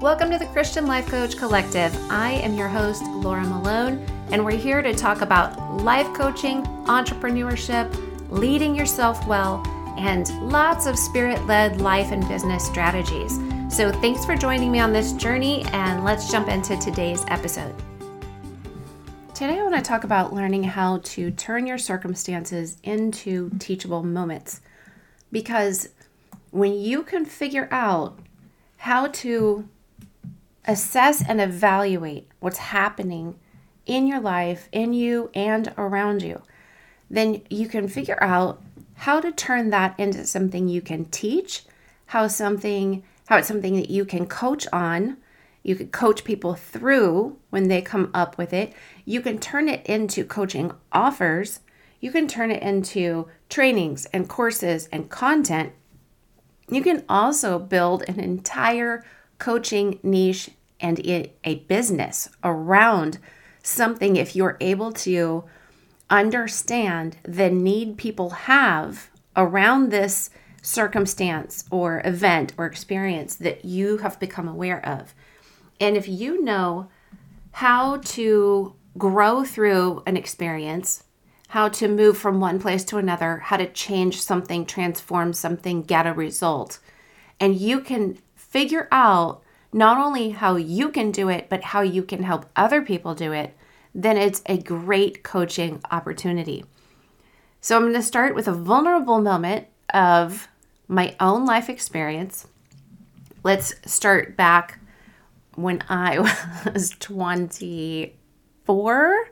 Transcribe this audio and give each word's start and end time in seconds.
Welcome 0.00 0.30
to 0.30 0.38
the 0.38 0.46
Christian 0.46 0.86
Life 0.86 1.08
Coach 1.08 1.36
Collective. 1.36 1.92
I 2.08 2.30
am 2.30 2.54
your 2.54 2.68
host, 2.68 3.02
Laura 3.02 3.42
Malone, 3.42 3.98
and 4.30 4.44
we're 4.44 4.52
here 4.52 4.80
to 4.80 4.94
talk 4.94 5.22
about 5.22 5.82
life 5.82 6.06
coaching, 6.14 6.62
entrepreneurship, 6.84 7.92
leading 8.30 8.76
yourself 8.76 9.26
well, 9.26 9.60
and 9.98 10.28
lots 10.52 10.86
of 10.86 10.96
spirit 10.96 11.44
led 11.46 11.80
life 11.80 12.12
and 12.12 12.26
business 12.28 12.64
strategies. 12.64 13.40
So, 13.68 13.90
thanks 13.90 14.24
for 14.24 14.36
joining 14.36 14.70
me 14.70 14.78
on 14.78 14.92
this 14.92 15.14
journey, 15.14 15.64
and 15.72 16.04
let's 16.04 16.30
jump 16.30 16.46
into 16.46 16.76
today's 16.76 17.24
episode. 17.26 17.74
Today, 19.34 19.58
I 19.58 19.64
want 19.64 19.74
to 19.74 19.82
talk 19.82 20.04
about 20.04 20.32
learning 20.32 20.62
how 20.62 20.98
to 20.98 21.32
turn 21.32 21.66
your 21.66 21.76
circumstances 21.76 22.78
into 22.84 23.50
teachable 23.58 24.04
moments. 24.04 24.60
Because 25.32 25.88
when 26.52 26.74
you 26.74 27.02
can 27.02 27.24
figure 27.24 27.66
out 27.72 28.16
how 28.76 29.08
to 29.08 29.68
assess 30.68 31.24
and 31.26 31.40
evaluate 31.40 32.28
what's 32.38 32.58
happening 32.58 33.34
in 33.86 34.06
your 34.06 34.20
life, 34.20 34.68
in 34.70 34.92
you, 34.92 35.30
and 35.34 35.72
around 35.78 36.22
you, 36.22 36.42
then 37.10 37.42
you 37.48 37.66
can 37.66 37.88
figure 37.88 38.22
out 38.22 38.62
how 38.94 39.20
to 39.20 39.32
turn 39.32 39.70
that 39.70 39.98
into 39.98 40.26
something 40.26 40.68
you 40.68 40.82
can 40.82 41.06
teach, 41.06 41.64
how 42.06 42.28
something 42.28 43.02
how 43.28 43.36
it's 43.36 43.48
something 43.48 43.76
that 43.76 43.90
you 43.90 44.06
can 44.06 44.26
coach 44.26 44.66
on. 44.72 45.18
You 45.62 45.76
can 45.76 45.88
coach 45.88 46.24
people 46.24 46.54
through 46.54 47.36
when 47.50 47.68
they 47.68 47.82
come 47.82 48.10
up 48.14 48.38
with 48.38 48.54
it. 48.54 48.72
You 49.04 49.20
can 49.20 49.38
turn 49.38 49.68
it 49.68 49.84
into 49.84 50.24
coaching 50.24 50.72
offers. 50.92 51.60
You 52.00 52.10
can 52.10 52.26
turn 52.26 52.50
it 52.50 52.62
into 52.62 53.28
trainings 53.50 54.06
and 54.06 54.28
courses 54.28 54.88
and 54.90 55.10
content. 55.10 55.72
You 56.70 56.82
can 56.82 57.04
also 57.06 57.58
build 57.58 58.02
an 58.08 58.18
entire 58.18 59.04
coaching 59.38 59.98
niche 60.02 60.50
and 60.80 61.00
a 61.44 61.54
business 61.66 62.28
around 62.44 63.18
something 63.62 64.16
if 64.16 64.34
you're 64.36 64.56
able 64.60 64.92
to 64.92 65.44
understand 66.10 67.16
the 67.24 67.50
need 67.50 67.96
people 67.96 68.30
have 68.30 69.10
around 69.36 69.90
this 69.90 70.30
circumstance 70.62 71.64
or 71.70 72.02
event 72.04 72.52
or 72.56 72.66
experience 72.66 73.36
that 73.36 73.64
you 73.64 73.98
have 73.98 74.18
become 74.18 74.48
aware 74.48 74.84
of. 74.84 75.14
And 75.80 75.96
if 75.96 76.08
you 76.08 76.42
know 76.42 76.88
how 77.52 77.98
to 77.98 78.74
grow 78.96 79.44
through 79.44 80.02
an 80.06 80.16
experience, 80.16 81.04
how 81.48 81.68
to 81.68 81.88
move 81.88 82.18
from 82.18 82.40
one 82.40 82.60
place 82.60 82.84
to 82.84 82.98
another, 82.98 83.38
how 83.38 83.56
to 83.56 83.70
change 83.72 84.20
something, 84.20 84.66
transform 84.66 85.32
something, 85.32 85.82
get 85.82 86.06
a 86.06 86.12
result, 86.12 86.78
and 87.40 87.56
you 87.56 87.80
can 87.80 88.18
figure 88.34 88.88
out 88.90 89.42
not 89.72 89.98
only 89.98 90.30
how 90.30 90.56
you 90.56 90.90
can 90.90 91.10
do 91.10 91.28
it, 91.28 91.48
but 91.48 91.62
how 91.62 91.80
you 91.80 92.02
can 92.02 92.22
help 92.22 92.46
other 92.56 92.82
people 92.82 93.14
do 93.14 93.32
it, 93.32 93.56
then 93.94 94.16
it's 94.16 94.42
a 94.46 94.58
great 94.58 95.22
coaching 95.22 95.80
opportunity. 95.90 96.64
So 97.60 97.76
I'm 97.76 97.82
going 97.82 97.94
to 97.94 98.02
start 98.02 98.34
with 98.34 98.48
a 98.48 98.52
vulnerable 98.52 99.20
moment 99.20 99.66
of 99.92 100.48
my 100.86 101.16
own 101.20 101.44
life 101.44 101.68
experience. 101.68 102.46
Let's 103.42 103.74
start 103.84 104.36
back 104.36 104.78
when 105.54 105.82
I 105.88 106.18
was 106.72 106.90
24 106.98 109.30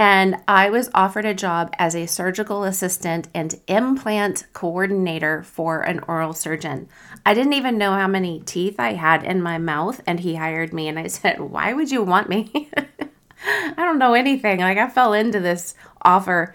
and 0.00 0.36
I 0.48 0.70
was 0.70 0.88
offered 0.94 1.26
a 1.26 1.34
job 1.34 1.74
as 1.78 1.94
a 1.94 2.06
surgical 2.06 2.64
assistant 2.64 3.28
and 3.34 3.60
implant 3.66 4.46
coordinator 4.54 5.42
for 5.42 5.82
an 5.82 6.00
oral 6.08 6.32
surgeon. 6.32 6.88
I 7.26 7.34
didn't 7.34 7.52
even 7.52 7.76
know 7.76 7.92
how 7.92 8.08
many 8.08 8.40
teeth 8.40 8.76
I 8.80 8.94
had 8.94 9.22
in 9.22 9.42
my 9.42 9.58
mouth, 9.58 10.00
and 10.06 10.18
he 10.18 10.36
hired 10.36 10.72
me. 10.72 10.88
And 10.88 10.98
I 10.98 11.06
said, 11.08 11.38
Why 11.38 11.74
would 11.74 11.90
you 11.90 12.02
want 12.02 12.30
me? 12.30 12.70
I 13.46 13.74
don't 13.76 13.98
know 13.98 14.14
anything. 14.14 14.60
Like, 14.60 14.78
I 14.78 14.88
fell 14.88 15.12
into 15.12 15.38
this 15.38 15.74
offer 16.00 16.54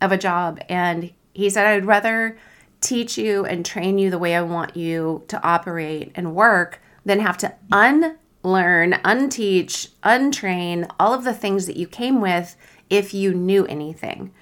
of 0.00 0.10
a 0.10 0.16
job, 0.16 0.58
and 0.70 1.12
he 1.34 1.50
said, 1.50 1.66
I'd 1.66 1.84
rather 1.84 2.38
teach 2.80 3.18
you 3.18 3.44
and 3.44 3.66
train 3.66 3.98
you 3.98 4.08
the 4.08 4.18
way 4.18 4.34
I 4.34 4.40
want 4.40 4.74
you 4.74 5.22
to 5.28 5.42
operate 5.46 6.12
and 6.14 6.34
work 6.34 6.80
than 7.04 7.20
have 7.20 7.36
to 7.38 7.54
unlearn, 7.70 8.94
unteach, 9.04 9.88
untrain 10.02 10.90
all 10.98 11.12
of 11.12 11.24
the 11.24 11.34
things 11.34 11.66
that 11.66 11.76
you 11.76 11.86
came 11.86 12.22
with 12.22 12.56
if 12.90 13.14
you 13.14 13.34
knew 13.34 13.66
anything. 13.66 14.32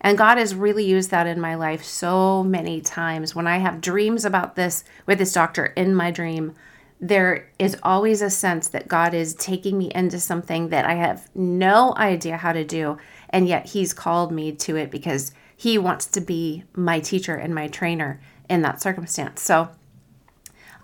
And 0.00 0.18
God 0.18 0.36
has 0.36 0.54
really 0.54 0.84
used 0.84 1.10
that 1.10 1.26
in 1.26 1.40
my 1.40 1.54
life 1.54 1.82
so 1.82 2.42
many 2.42 2.82
times. 2.82 3.34
When 3.34 3.46
I 3.46 3.58
have 3.58 3.80
dreams 3.80 4.26
about 4.26 4.54
this 4.54 4.84
with 5.06 5.18
this 5.18 5.32
doctor 5.32 5.66
in 5.66 5.94
my 5.94 6.10
dream, 6.10 6.54
there 7.00 7.50
is 7.58 7.76
always 7.82 8.20
a 8.20 8.30
sense 8.30 8.68
that 8.68 8.88
God 8.88 9.14
is 9.14 9.34
taking 9.34 9.78
me 9.78 9.90
into 9.94 10.20
something 10.20 10.68
that 10.68 10.84
I 10.84 10.94
have 10.94 11.28
no 11.34 11.94
idea 11.96 12.36
how 12.36 12.52
to 12.52 12.64
do. 12.64 12.98
And 13.30 13.48
yet 13.48 13.66
He's 13.66 13.92
called 13.94 14.30
me 14.30 14.52
to 14.52 14.76
it 14.76 14.90
because 14.90 15.32
He 15.56 15.78
wants 15.78 16.06
to 16.06 16.20
be 16.20 16.64
my 16.74 17.00
teacher 17.00 17.34
and 17.34 17.54
my 17.54 17.68
trainer 17.68 18.20
in 18.48 18.60
that 18.62 18.82
circumstance. 18.82 19.40
So 19.40 19.70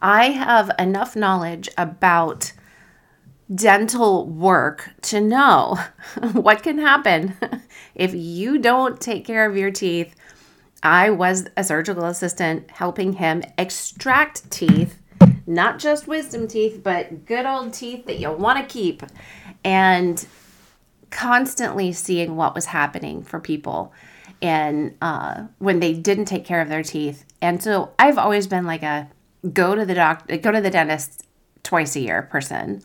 I 0.00 0.30
have 0.30 0.70
enough 0.78 1.14
knowledge 1.14 1.68
about 1.76 2.52
dental 3.54 4.26
work 4.26 4.90
to 5.02 5.20
know 5.20 5.78
what 6.32 6.62
can 6.62 6.78
happen 6.78 7.36
if 7.94 8.14
you 8.14 8.58
don't 8.58 9.00
take 9.00 9.24
care 9.24 9.48
of 9.48 9.56
your 9.56 9.70
teeth. 9.70 10.14
I 10.82 11.10
was 11.10 11.46
a 11.56 11.64
surgical 11.64 12.04
assistant 12.06 12.70
helping 12.70 13.14
him 13.14 13.42
extract 13.58 14.50
teeth, 14.50 14.98
not 15.46 15.78
just 15.78 16.06
wisdom 16.06 16.48
teeth, 16.48 16.80
but 16.82 17.26
good 17.26 17.44
old 17.44 17.74
teeth 17.74 18.06
that 18.06 18.18
you 18.18 18.32
want 18.32 18.58
to 18.58 18.72
keep, 18.72 19.02
and 19.62 20.26
constantly 21.10 21.92
seeing 21.92 22.36
what 22.36 22.54
was 22.54 22.66
happening 22.66 23.22
for 23.22 23.40
people 23.40 23.92
and 24.40 24.96
uh, 25.02 25.44
when 25.58 25.80
they 25.80 25.92
didn't 25.92 26.24
take 26.24 26.44
care 26.44 26.60
of 26.60 26.68
their 26.68 26.82
teeth. 26.82 27.26
And 27.42 27.62
so 27.62 27.92
I've 27.98 28.16
always 28.16 28.46
been 28.46 28.64
like 28.64 28.82
a 28.82 29.10
go 29.52 29.74
to 29.74 29.84
the 29.84 29.94
doctor, 29.94 30.36
go 30.38 30.50
to 30.50 30.60
the 30.60 30.70
dentist 30.70 31.26
twice 31.62 31.96
a 31.96 32.00
year 32.00 32.22
person. 32.22 32.82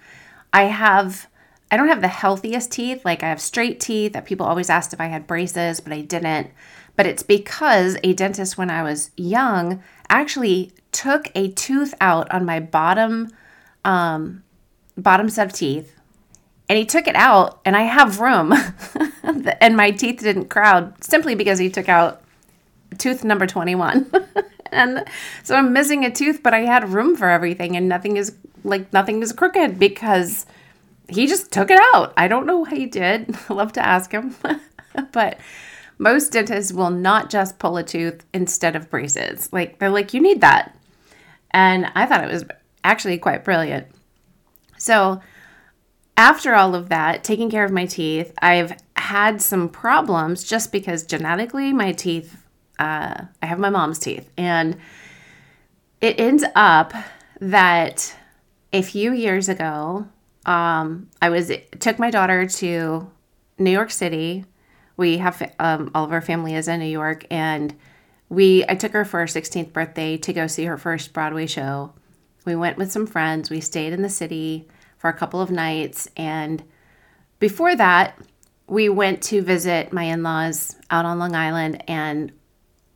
I 0.56 0.64
have 0.64 1.28
I 1.70 1.76
don't 1.76 1.90
have 1.90 2.00
the 2.00 2.08
healthiest 2.08 2.72
teeth. 2.72 3.04
Like 3.04 3.24
I 3.24 3.28
have 3.28 3.42
straight 3.42 3.82
teeth 3.82 4.14
that 4.14 4.26
people 4.26 4.46
always 4.46 4.70
asked 4.70 4.94
if 4.94 5.02
I 5.02 5.08
had 5.08 5.28
braces, 5.28 5.82
but 5.82 5.92
I 5.92 6.00
didn't. 6.00 6.52
But 6.96 7.06
it's 7.06 7.24
because 7.24 7.98
a 8.04 8.14
dentist 8.14 8.58
when 8.58 8.70
I 8.70 8.82
was 8.82 9.12
young 9.18 9.84
actually 10.08 10.72
took 10.94 11.30
a 11.36 11.52
tooth 11.52 11.94
out 12.00 12.32
on 12.32 12.46
my 12.46 12.62
bottom 12.62 13.32
um 13.84 14.44
bottom 14.98 15.28
set 15.28 15.48
of 15.48 15.52
teeth 15.54 15.94
and 16.70 16.80
he 16.80 16.86
took 16.86 17.10
it 17.10 17.18
out 17.18 17.60
and 17.66 17.76
I 17.76 17.82
have 17.82 18.22
room 18.22 18.54
and 19.60 19.76
my 19.76 19.92
teeth 19.92 20.22
didn't 20.22 20.50
crowd 20.50 21.04
simply 21.04 21.36
because 21.36 21.60
he 21.60 21.70
took 21.70 21.90
out 21.90 22.22
tooth 22.98 23.26
number 23.26 23.46
21. 23.46 24.10
and 24.72 25.04
so 25.44 25.56
I'm 25.56 25.74
missing 25.74 26.06
a 26.06 26.12
tooth, 26.12 26.42
but 26.42 26.54
I 26.54 26.60
had 26.60 26.88
room 26.94 27.18
for 27.18 27.30
everything 27.30 27.76
and 27.76 27.90
nothing 27.90 28.16
is 28.16 28.38
like 28.66 28.92
nothing 28.92 29.22
is 29.22 29.31
crooked 29.31 29.80
because 29.80 30.46
he 31.08 31.28
just 31.28 31.52
took 31.52 31.70
it 31.70 31.80
out. 31.94 32.14
I 32.18 32.28
don't 32.28 32.46
know 32.46 32.64
how 32.64 32.76
he 32.76 32.86
did. 32.86 33.36
I 33.50 33.53
love 33.53 33.74
to 33.74 33.86
ask 33.86 34.12
him. 34.12 34.36
but 35.12 35.40
most 35.98 36.31
dentists 36.31 36.74
will 36.74 36.90
not 36.90 37.30
just 37.30 37.59
pull 37.59 37.78
a 37.78 37.84
tooth 37.84 38.26
instead 38.34 38.76
of 38.76 38.90
braces. 38.90 39.52
Like 39.53 39.80
they're 39.80 39.90
like, 39.90 40.14
you 40.14 40.22
need 40.22 40.42
that. 40.42 40.78
And 41.52 41.90
I 41.96 42.06
thought 42.06 42.24
it 42.24 42.31
was 42.31 42.44
actually 42.84 43.18
quite 43.18 43.46
brilliant. 43.46 43.88
So 44.78 45.22
after 46.18 46.53
all 46.53 46.76
of 46.76 46.90
that, 46.90 47.24
taking 47.24 47.50
care 47.50 47.64
of 47.64 47.72
my 47.72 47.86
teeth, 47.86 48.34
I've 48.42 48.76
had 48.97 49.42
some 49.42 49.70
problems 49.70 50.44
just 50.44 50.72
because 50.72 51.06
genetically 51.06 51.72
my 51.72 51.92
teeth, 51.92 52.44
uh, 52.80 53.26
I 53.42 53.46
have 53.46 53.59
my 53.59 53.70
mom's 53.70 54.00
teeth. 54.00 54.30
And 54.38 54.78
it 56.02 56.20
ends 56.20 56.44
up 56.56 56.94
that 57.40 58.16
a 58.73 58.82
few 58.82 59.14
years 59.14 59.50
ago, 59.50 60.08
um, 60.46 61.09
I 61.22 61.29
was 61.29 61.52
took 61.79 61.97
my 62.00 62.12
daughter 62.12 62.46
to 62.46 63.09
New 63.58 63.72
York 63.72 63.91
City. 63.91 64.46
We 64.97 65.17
have 65.17 65.52
um, 65.59 65.91
all 65.94 66.06
of 66.06 66.12
our 66.12 66.22
family 66.22 66.56
is 66.56 66.67
in 66.67 66.79
New 66.79 66.85
York, 66.85 67.26
and 67.29 67.76
we 68.29 68.64
I 68.67 68.76
took 68.76 68.94
her 68.94 69.06
for 69.06 69.20
her 69.20 69.26
16th 69.26 69.73
birthday 69.73 70.17
to 70.17 70.34
go 70.34 70.47
see 70.47 70.66
her 70.66 70.78
first 70.78 71.14
Broadway 71.14 71.47
show. 71.47 71.94
We 72.46 72.56
went 72.56 72.78
with 72.78 72.91
some 72.91 73.08
friends. 73.08 73.50
We 73.50 73.59
stayed 73.59 73.94
in 73.94 74.02
the 74.02 74.09
city 74.09 74.67
for 74.97 75.09
a 75.09 75.14
couple 75.14 75.41
of 75.41 75.52
nights, 75.52 76.08
and 76.16 76.64
before 77.40 77.76
that, 77.76 78.17
we 78.67 78.90
went 78.90 79.22
to 79.23 79.41
visit 79.41 79.94
my 79.94 80.03
in-laws 80.03 80.76
out 80.90 81.06
on 81.06 81.20
Long 81.20 81.35
Island, 81.35 81.84
and 81.90 82.32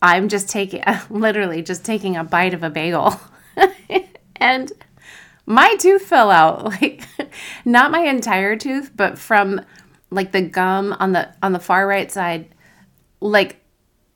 I'm 0.02 0.28
just 0.28 0.48
taking 0.48 0.82
literally 1.10 1.62
just 1.62 1.84
taking 1.84 2.16
a 2.16 2.24
bite 2.24 2.54
of 2.54 2.62
a 2.62 2.70
bagel, 2.70 3.20
and 4.36 4.72
my 5.46 5.74
tooth 5.76 6.02
fell 6.02 6.30
out 6.30 6.64
like 6.82 7.04
not 7.64 7.90
my 7.90 8.00
entire 8.00 8.56
tooth 8.56 8.90
but 8.94 9.18
from 9.18 9.60
like 10.10 10.32
the 10.32 10.42
gum 10.42 10.94
on 10.98 11.12
the 11.12 11.32
on 11.42 11.52
the 11.52 11.58
far 11.58 11.86
right 11.86 12.10
side 12.10 12.48
like 13.20 13.56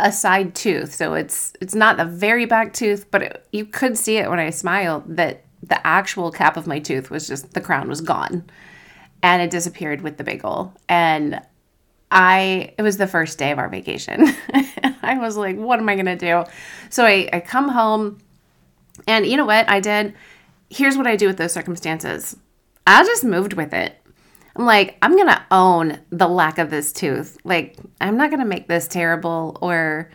a 0.00 0.10
side 0.10 0.54
tooth 0.54 0.92
so 0.92 1.14
it's 1.14 1.52
it's 1.60 1.74
not 1.74 1.96
the 1.96 2.04
very 2.04 2.46
back 2.46 2.72
tooth 2.72 3.10
but 3.10 3.22
it, 3.22 3.46
you 3.52 3.64
could 3.64 3.96
see 3.96 4.16
it 4.16 4.28
when 4.28 4.40
i 4.40 4.50
smiled 4.50 5.04
that 5.06 5.44
the 5.62 5.86
actual 5.86 6.30
cap 6.30 6.56
of 6.56 6.66
my 6.66 6.78
tooth 6.78 7.10
was 7.10 7.26
just 7.26 7.54
the 7.54 7.60
crown 7.60 7.88
was 7.88 8.00
gone 8.00 8.44
and 9.24 9.40
it 9.40 9.50
disappeared 9.50 10.02
with 10.02 10.18
the 10.18 10.24
bagel. 10.24 10.74
And 10.86 11.40
I, 12.10 12.74
it 12.76 12.82
was 12.82 12.98
the 12.98 13.06
first 13.06 13.38
day 13.38 13.50
of 13.50 13.58
our 13.58 13.70
vacation. 13.70 14.26
I 15.02 15.16
was 15.18 15.36
like, 15.38 15.56
what 15.56 15.80
am 15.80 15.88
I 15.88 15.94
going 15.94 16.04
to 16.06 16.16
do? 16.16 16.44
So 16.90 17.06
I, 17.06 17.28
I 17.32 17.40
come 17.40 17.70
home 17.70 18.18
and 19.06 19.26
you 19.26 19.38
know 19.38 19.46
what 19.46 19.68
I 19.68 19.80
did? 19.80 20.14
Here's 20.70 20.96
what 20.96 21.06
I 21.06 21.16
do 21.16 21.26
with 21.26 21.36
those 21.36 21.52
circumstances. 21.52 22.36
I 22.86 23.04
just 23.04 23.24
moved 23.24 23.54
with 23.54 23.72
it. 23.72 24.00
I'm 24.56 24.66
like, 24.66 24.96
I'm 25.02 25.16
going 25.16 25.28
to 25.28 25.42
own 25.50 25.98
the 26.10 26.28
lack 26.28 26.58
of 26.58 26.70
this 26.70 26.92
tooth. 26.92 27.38
Like, 27.44 27.76
I'm 28.00 28.16
not 28.16 28.30
going 28.30 28.40
to 28.40 28.46
make 28.46 28.68
this 28.68 28.86
terrible 28.86 29.58
or 29.60 30.10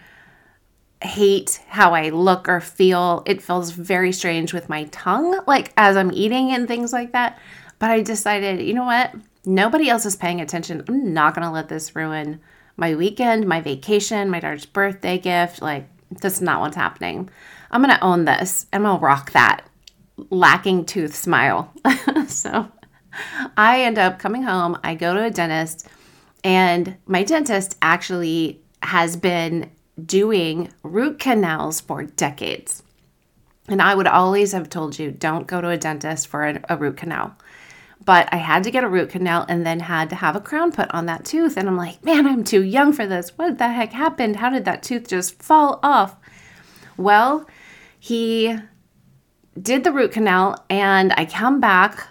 hate 1.02 1.62
how 1.68 1.94
I 1.94 2.10
look 2.10 2.48
or 2.48 2.60
feel. 2.60 3.24
It 3.26 3.42
feels 3.42 3.72
very 3.72 4.12
strange 4.12 4.54
with 4.54 4.70
my 4.70 4.86
tongue, 4.86 5.42
like 5.48 5.74
as 5.78 5.98
I'm 5.98 6.12
eating 6.12 6.52
and 6.52 6.68
things 6.68 6.94
like 6.94 7.12
that. 7.14 7.40
But 7.80 7.92
I 7.92 8.02
decided, 8.02 8.62
you 8.62 8.74
know 8.74 8.86
what? 8.86 9.14
Nobody 9.46 9.90
else 9.90 10.06
is 10.06 10.16
paying 10.16 10.42
attention. 10.42 10.84
I'm 10.88 11.14
not 11.14 11.36
going 11.36 11.48
to 11.48 11.54
let 11.54 11.70
this 11.70 11.96
ruin 11.96 12.42
my 12.76 12.96
weekend, 12.96 13.48
my 13.48 13.62
vacation, 13.62 14.30
my 14.30 14.40
daughter's 14.40 14.66
birthday 14.66 15.18
gift. 15.18 15.62
Like, 15.62 15.88
that's 16.22 16.42
not 16.42 16.62
what's 16.62 16.76
happening. 16.76 17.30
I'm 17.72 17.82
going 17.82 17.96
to 17.96 18.04
own 18.04 18.26
this. 18.26 18.68
And 18.72 18.84
to 18.84 18.98
rock 19.02 19.32
that 19.32 19.69
lacking 20.30 20.86
tooth 20.86 21.16
smile. 21.16 21.74
so 22.28 22.68
I 23.58 23.82
end 23.82 23.98
up 23.98 24.20
coming 24.20 24.44
home. 24.44 24.78
I 24.84 24.96
go 24.96 25.14
to 25.14 25.24
a 25.24 25.30
dentist, 25.30 25.88
and 26.44 26.98
my 27.06 27.24
dentist 27.24 27.78
actually 27.82 28.62
has 28.84 29.18
been 29.18 29.72
doing 30.06 30.72
root 30.84 31.20
canals 31.20 31.82
for 31.82 32.04
decades. 32.04 32.84
And 33.68 33.82
I 33.82 33.94
would 33.94 34.08
always 34.08 34.52
have 34.54 34.70
told 34.70 34.98
you 34.98 35.12
don't 35.12 35.48
go 35.48 35.62
to 35.62 35.70
a 35.70 35.78
dentist 35.78 36.28
for 36.28 36.48
a, 36.48 36.62
a, 36.70 36.78
root 36.78 36.98
canal. 36.98 37.36
But 38.04 38.30
I 38.32 38.38
had 38.38 38.64
to 38.64 38.72
get 38.72 38.84
a 38.84 38.90
root 38.90 39.10
canal 39.10 39.46
and 39.48 39.66
then 39.66 39.82
had 39.82 40.10
to 40.10 40.16
have 40.16 40.36
a 40.36 40.42
crown 40.42 40.72
put 40.72 40.92
on 40.92 41.06
that 41.06 41.26
tooth. 41.26 41.58
And 41.58 41.68
I'm 41.68 41.78
like, 41.78 42.04
man, 42.04 42.26
I'm 42.26 42.44
too 42.44 42.64
young 42.64 42.94
for 42.94 43.06
this. 43.06 43.38
What 43.38 43.58
the 43.58 43.68
heck 43.68 43.92
happened? 43.92 44.38
How 44.38 44.50
did 44.50 44.66
that 44.66 44.82
tooth 44.82 45.08
just 45.08 45.44
fall 45.44 45.80
off? 45.84 46.16
Well, 46.98 47.48
he 48.00 48.58
did 49.62 49.84
the 49.84 49.92
root 49.92 50.12
canal, 50.12 50.64
and 50.70 51.14
I 51.18 51.26
come 51.26 51.60
back 51.60 52.08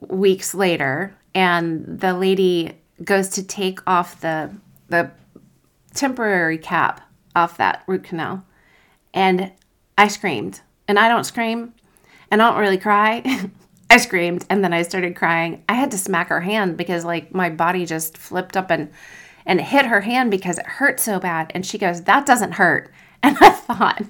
weeks 0.00 0.54
later, 0.54 1.14
and 1.34 1.84
the 1.86 2.14
lady 2.14 2.72
goes 3.04 3.28
to 3.30 3.42
take 3.42 3.80
off 3.86 4.20
the 4.20 4.50
the 4.88 5.10
temporary 5.94 6.58
cap 6.58 7.00
off 7.34 7.56
that 7.58 7.84
root 7.86 8.04
canal. 8.04 8.44
And 9.14 9.52
I 9.96 10.08
screamed. 10.08 10.60
And 10.88 10.98
I 10.98 11.08
don't 11.08 11.24
scream 11.24 11.74
and 12.30 12.42
I 12.42 12.50
don't 12.50 12.60
really 12.60 12.78
cry. 12.78 13.22
I 13.90 13.96
screamed 13.96 14.44
and 14.50 14.62
then 14.62 14.72
I 14.72 14.82
started 14.82 15.16
crying. 15.16 15.64
I 15.68 15.74
had 15.74 15.90
to 15.92 15.98
smack 15.98 16.28
her 16.28 16.40
hand 16.40 16.76
because 16.76 17.04
like 17.04 17.34
my 17.34 17.50
body 17.50 17.86
just 17.86 18.16
flipped 18.16 18.56
up 18.56 18.70
and 18.70 18.90
and 19.46 19.60
hit 19.60 19.86
her 19.86 20.02
hand 20.02 20.30
because 20.30 20.58
it 20.58 20.66
hurt 20.66 21.00
so 21.00 21.18
bad. 21.18 21.50
And 21.54 21.64
she 21.64 21.78
goes, 21.78 22.02
"That 22.02 22.26
doesn't 22.26 22.52
hurt." 22.52 22.92
And 23.22 23.36
I 23.38 23.50
thought, 23.50 24.02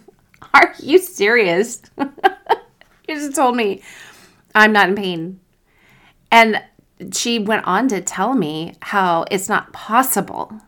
"Are 0.54 0.72
you 0.78 0.98
serious?" 0.98 1.82
you 3.10 3.16
just 3.16 3.34
told 3.34 3.56
me 3.56 3.82
I'm 4.54 4.72
not 4.72 4.88
in 4.88 4.94
pain. 4.94 5.40
And 6.32 6.62
she 7.12 7.38
went 7.38 7.66
on 7.66 7.88
to 7.88 8.00
tell 8.00 8.34
me 8.34 8.74
how 8.80 9.24
it's 9.30 9.48
not 9.48 9.72
possible 9.72 10.60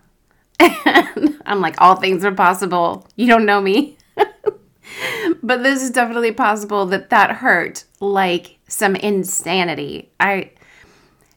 and 0.62 1.38
I'm 1.46 1.60
like, 1.60 1.80
all 1.80 1.96
things 1.96 2.24
are 2.24 2.32
possible. 2.32 3.06
You 3.16 3.26
don't 3.26 3.46
know 3.46 3.60
me. 3.60 3.96
but 5.42 5.62
this 5.62 5.82
is 5.82 5.90
definitely 5.90 6.32
possible 6.32 6.86
that 6.86 7.10
that 7.10 7.30
hurt 7.36 7.84
like 8.00 8.58
some 8.68 8.96
insanity. 8.96 10.10
I, 10.20 10.50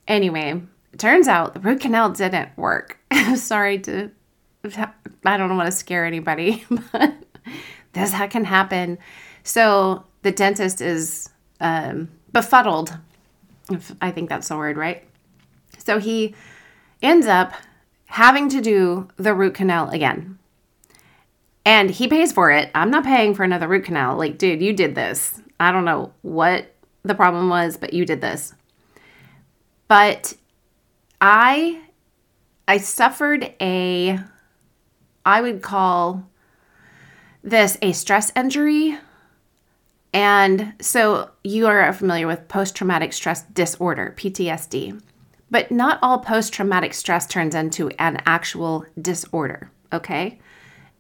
anyway, 0.08 0.62
turns 0.98 1.28
out 1.28 1.54
the 1.54 1.60
root 1.60 1.82
canal 1.82 2.12
didn't 2.12 2.56
work. 2.58 3.00
Sorry 3.36 3.80
to, 3.80 4.12
I 5.26 5.38
don't 5.38 5.58
want 5.58 5.68
to 5.68 5.72
scare 5.72 6.06
anybody, 6.06 6.66
but 6.92 7.14
this 7.94 8.14
can 8.30 8.46
happen. 8.46 8.98
So 9.44 10.04
the 10.26 10.32
dentist 10.32 10.82
is 10.82 11.30
um, 11.60 12.10
befuddled. 12.34 12.98
If 13.70 13.96
I 14.02 14.10
think 14.10 14.28
that's 14.28 14.48
the 14.48 14.58
word, 14.58 14.76
right? 14.76 15.04
So 15.78 16.00
he 16.00 16.34
ends 17.04 17.28
up 17.28 17.54
having 18.06 18.50
to 18.50 18.60
do 18.60 19.08
the 19.18 19.36
root 19.36 19.54
canal 19.54 19.90
again. 19.90 20.40
And 21.64 21.92
he 21.92 22.08
pays 22.08 22.32
for 22.32 22.50
it. 22.50 22.72
I'm 22.74 22.90
not 22.90 23.04
paying 23.04 23.36
for 23.36 23.44
another 23.44 23.68
root 23.68 23.86
canal. 23.86 24.18
Like, 24.18 24.40
dude, 24.40 24.64
you 24.64 24.74
did 24.74 24.96
this. 24.96 25.40
I 25.60 25.72
don't 25.72 25.86
know 25.86 26.12
what 26.24 26.74
the 27.04 27.14
problem 27.14 27.50
was, 27.50 27.78
but 27.78 27.94
you 27.94 28.04
did 28.04 28.22
this. 28.22 28.56
But 29.88 30.34
I 31.22 31.84
I 32.68 32.78
suffered 32.80 33.54
a 33.62 34.20
I 35.24 35.42
would 35.42 35.62
call 35.62 36.28
this 37.44 37.78
a 37.84 37.92
stress 37.92 38.32
injury. 38.36 38.98
And 40.16 40.76
so 40.80 41.30
you 41.44 41.68
are 41.68 41.92
familiar 41.92 42.26
with 42.26 42.48
post 42.48 42.74
traumatic 42.74 43.12
stress 43.12 43.44
disorder, 43.44 44.14
PTSD. 44.16 45.02
But 45.52 45.72
not 45.72 46.00
all 46.02 46.20
post 46.20 46.54
traumatic 46.54 46.94
stress 46.94 47.28
turns 47.28 47.54
into 47.54 47.90
an 48.00 48.22
actual 48.26 48.86
disorder, 49.02 49.70
okay? 49.92 50.40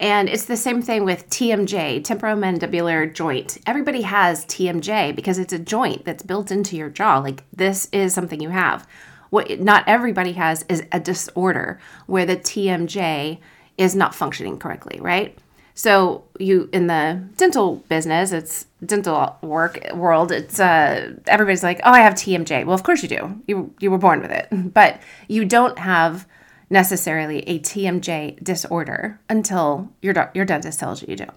And 0.01 0.27
it's 0.27 0.43
the 0.43 0.57
same 0.57 0.81
thing 0.81 1.05
with 1.05 1.29
TMJ, 1.29 2.03
temporomandibular 2.03 3.13
joint. 3.13 3.57
Everybody 3.65 4.01
has 4.01 4.45
TMJ 4.47 5.15
because 5.15 5.39
it's 5.39 5.53
a 5.53 5.59
joint 5.59 6.03
that's 6.03 6.21
built 6.21 6.51
into 6.51 6.75
your 6.75 6.89
jaw. 6.89 7.19
Like 7.19 7.45
this 7.53 7.87
is 7.93 8.13
something 8.13 8.41
you 8.41 8.49
have. 8.49 8.85
What 9.29 9.61
not 9.61 9.85
everybody 9.87 10.33
has 10.33 10.65
is 10.67 10.83
a 10.91 10.99
disorder 10.99 11.79
where 12.05 12.25
the 12.25 12.35
TMJ 12.35 13.39
is 13.77 13.95
not 13.95 14.13
functioning 14.13 14.59
correctly, 14.59 14.99
right? 14.99 15.39
So 15.75 16.23
you 16.39 16.69
in 16.71 16.87
the 16.87 17.21
dental 17.35 17.75
business, 17.89 18.31
it's 18.31 18.65
dental 18.85 19.37
work 19.41 19.77
world. 19.93 20.31
It's 20.31 20.59
uh, 20.59 21.15
everybody's 21.27 21.63
like, 21.63 21.81
oh, 21.83 21.91
I 21.91 21.99
have 21.99 22.13
TMJ. 22.13 22.65
Well, 22.65 22.73
of 22.73 22.83
course 22.83 23.03
you 23.03 23.09
do. 23.09 23.41
You 23.45 23.73
you 23.79 23.91
were 23.91 23.97
born 23.97 24.21
with 24.21 24.31
it, 24.31 24.47
but 24.73 25.01
you 25.27 25.43
don't 25.45 25.77
have 25.77 26.27
necessarily 26.69 27.39
a 27.41 27.59
TMJ 27.59 28.41
disorder 28.41 29.19
until 29.29 29.91
your 30.01 30.31
your 30.33 30.45
dentist 30.45 30.79
tells 30.79 31.01
you 31.01 31.09
you 31.09 31.17
do. 31.17 31.27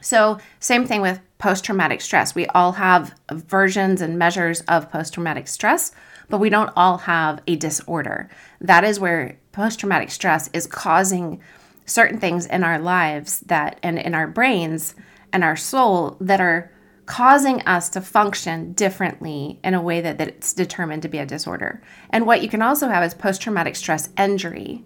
So 0.00 0.38
same 0.60 0.86
thing 0.86 1.02
with 1.02 1.20
post 1.38 1.64
traumatic 1.64 2.00
stress. 2.00 2.34
We 2.34 2.46
all 2.46 2.72
have 2.72 3.14
versions 3.32 4.00
and 4.00 4.16
measures 4.16 4.60
of 4.62 4.90
post 4.92 5.14
traumatic 5.14 5.48
stress, 5.48 5.92
but 6.28 6.38
we 6.38 6.50
don't 6.50 6.72
all 6.76 6.98
have 6.98 7.42
a 7.48 7.56
disorder. 7.56 8.30
That 8.60 8.84
is 8.84 9.00
where 9.00 9.38
post 9.50 9.80
traumatic 9.80 10.10
stress 10.12 10.48
is 10.52 10.68
causing 10.68 11.40
certain 11.86 12.18
things 12.18 12.46
in 12.46 12.62
our 12.62 12.78
lives 12.78 13.40
that 13.40 13.78
and 13.82 13.98
in 13.98 14.14
our 14.14 14.26
brains 14.26 14.94
and 15.32 15.44
our 15.44 15.56
soul 15.56 16.16
that 16.20 16.40
are 16.40 16.70
causing 17.06 17.60
us 17.62 17.88
to 17.88 18.00
function 18.00 18.72
differently 18.74 19.58
in 19.64 19.74
a 19.74 19.82
way 19.82 20.00
that, 20.00 20.18
that 20.18 20.28
it's 20.28 20.52
determined 20.52 21.02
to 21.02 21.08
be 21.08 21.18
a 21.18 21.26
disorder. 21.26 21.82
And 22.10 22.24
what 22.24 22.42
you 22.42 22.48
can 22.48 22.62
also 22.62 22.88
have 22.88 23.02
is 23.02 23.14
post 23.14 23.42
traumatic 23.42 23.74
stress 23.74 24.08
injury. 24.16 24.84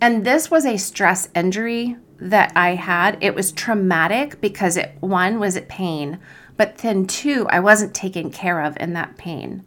And 0.00 0.24
this 0.24 0.50
was 0.50 0.64
a 0.64 0.76
stress 0.76 1.28
injury 1.34 1.96
that 2.20 2.52
I 2.54 2.76
had. 2.76 3.18
It 3.20 3.34
was 3.34 3.50
traumatic 3.50 4.40
because 4.40 4.76
it 4.76 4.96
one 5.00 5.40
was 5.40 5.56
it 5.56 5.68
pain, 5.68 6.20
but 6.56 6.78
then 6.78 7.06
two, 7.06 7.46
I 7.50 7.60
wasn't 7.60 7.94
taken 7.94 8.30
care 8.30 8.60
of 8.60 8.76
in 8.78 8.92
that 8.92 9.16
pain. 9.16 9.64